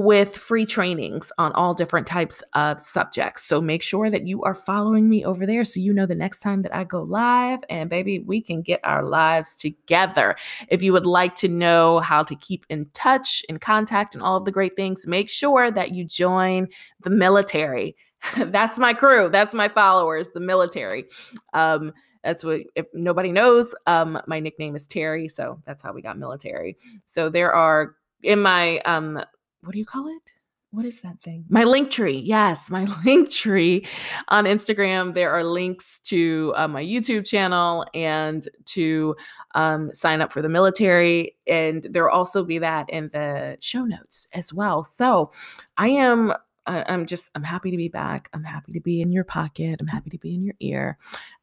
with 0.00 0.36
free 0.36 0.64
trainings 0.64 1.30
on 1.38 1.52
all 1.52 1.74
different 1.74 2.06
types 2.06 2.42
of 2.54 2.80
subjects. 2.80 3.42
So 3.44 3.60
make 3.60 3.82
sure 3.82 4.10
that 4.10 4.26
you 4.26 4.42
are 4.42 4.54
following 4.54 5.08
me 5.08 5.24
over 5.24 5.46
there 5.46 5.64
so 5.64 5.80
you 5.80 5.92
know 5.92 6.06
the 6.06 6.14
next 6.14 6.40
time 6.40 6.62
that 6.62 6.74
I 6.74 6.84
go 6.84 7.02
live. 7.02 7.60
And 7.68 7.90
baby, 7.90 8.18
we 8.18 8.40
can 8.40 8.62
get 8.62 8.80
our 8.84 9.02
lives 9.02 9.56
together. 9.56 10.36
If 10.68 10.82
you 10.82 10.92
would 10.92 11.06
like 11.06 11.34
to 11.36 11.48
know 11.48 12.00
how 12.00 12.22
to 12.24 12.34
keep 12.34 12.64
in 12.68 12.86
touch, 12.94 13.44
in 13.48 13.58
contact, 13.58 14.14
and 14.14 14.22
all 14.22 14.36
of 14.36 14.44
the 14.44 14.52
great 14.52 14.76
things, 14.76 15.06
make 15.06 15.28
sure 15.28 15.70
that 15.70 15.94
you 15.94 16.04
join 16.04 16.68
the 17.02 17.10
military. 17.10 17.96
That's 18.36 18.78
my 18.78 18.94
crew. 18.94 19.28
That's 19.28 19.54
my 19.54 19.68
followers, 19.68 20.30
the 20.30 20.40
military. 20.40 21.06
Um, 21.52 21.92
that's 22.22 22.44
what 22.44 22.60
if 22.76 22.86
nobody 22.94 23.32
knows, 23.32 23.74
um, 23.88 24.20
my 24.28 24.38
nickname 24.38 24.76
is 24.76 24.86
Terry, 24.86 25.26
so 25.26 25.60
that's 25.64 25.82
how 25.82 25.92
we 25.92 26.02
got 26.02 26.16
military. 26.16 26.76
So 27.04 27.28
there 27.28 27.52
are 27.52 27.96
in 28.22 28.40
my 28.40 28.78
um 28.80 29.20
what 29.62 29.72
do 29.72 29.78
you 29.78 29.86
call 29.86 30.08
it? 30.08 30.32
What 30.70 30.86
is 30.86 31.02
that 31.02 31.20
thing? 31.20 31.44
My 31.50 31.64
Linktree. 31.64 32.22
Yes, 32.24 32.70
my 32.70 32.86
Linktree 33.04 33.86
on 34.28 34.44
Instagram. 34.44 35.12
There 35.12 35.30
are 35.30 35.44
links 35.44 35.98
to 36.04 36.54
uh, 36.56 36.66
my 36.66 36.82
YouTube 36.82 37.26
channel 37.26 37.84
and 37.92 38.48
to 38.66 39.14
um, 39.54 39.92
sign 39.92 40.22
up 40.22 40.32
for 40.32 40.40
the 40.40 40.48
military. 40.48 41.36
And 41.46 41.86
there 41.90 42.04
will 42.04 42.12
also 42.12 42.42
be 42.42 42.58
that 42.58 42.88
in 42.88 43.08
the 43.08 43.58
show 43.60 43.84
notes 43.84 44.26
as 44.32 44.52
well. 44.52 44.82
So 44.82 45.30
I 45.76 45.88
am 45.88 46.32
I'm 46.64 47.06
just, 47.06 47.30
I'm 47.34 47.42
happy 47.42 47.72
to 47.72 47.76
be 47.76 47.88
back. 47.88 48.30
I'm 48.32 48.44
happy 48.44 48.72
to 48.72 48.80
be 48.80 49.00
in 49.00 49.10
your 49.10 49.24
pocket. 49.24 49.80
I'm 49.80 49.88
happy 49.88 50.10
to 50.10 50.18
be 50.18 50.32
in 50.32 50.44
your 50.44 50.54
ear. 50.60 50.96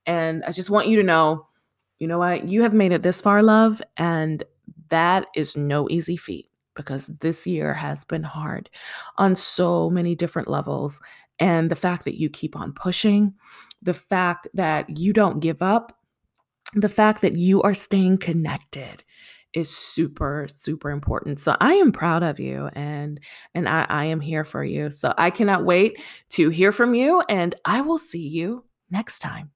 And 0.05 0.43
I 0.45 0.53
just 0.53 0.69
want 0.69 0.88
you 0.88 0.95
to 0.95 1.03
know, 1.03 1.45
you 1.99 2.08
know 2.08 2.19
what? 2.19 2.47
You 2.47 2.63
have 2.63 2.73
made 2.73 2.93
it 2.93 3.01
this 3.01 3.19
far, 3.19 3.43
love. 3.43 3.82
And 3.97 4.43
that 4.88 5.27
is 5.36 5.58
no 5.58 5.89
easy 5.89 6.15
feat 6.15 6.48
because 6.79 7.07
this 7.07 7.45
year 7.45 7.73
has 7.73 8.05
been 8.05 8.23
hard 8.23 8.69
on 9.17 9.35
so 9.35 9.89
many 9.89 10.15
different 10.15 10.47
levels. 10.47 11.01
And 11.39 11.69
the 11.69 11.75
fact 11.75 12.05
that 12.05 12.17
you 12.17 12.29
keep 12.29 12.55
on 12.55 12.71
pushing, 12.71 13.33
the 13.81 13.93
fact 13.93 14.47
that 14.53 14.97
you 14.97 15.11
don't 15.11 15.41
give 15.41 15.61
up, 15.61 15.97
the 16.73 16.87
fact 16.87 17.21
that 17.21 17.35
you 17.35 17.61
are 17.63 17.73
staying 17.73 18.19
connected 18.19 19.03
is 19.53 19.75
super 19.75 20.45
super 20.47 20.91
important 20.91 21.39
so 21.39 21.57
i 21.59 21.73
am 21.73 21.91
proud 21.91 22.21
of 22.21 22.39
you 22.39 22.69
and 22.73 23.19
and 23.55 23.67
I, 23.67 23.83
I 23.89 24.05
am 24.05 24.19
here 24.19 24.43
for 24.43 24.63
you 24.63 24.91
so 24.91 25.11
i 25.17 25.31
cannot 25.31 25.65
wait 25.65 25.99
to 26.33 26.51
hear 26.51 26.71
from 26.71 26.93
you 26.93 27.23
and 27.27 27.55
i 27.65 27.81
will 27.81 27.97
see 27.97 28.27
you 28.27 28.63
next 28.91 29.17
time 29.17 29.49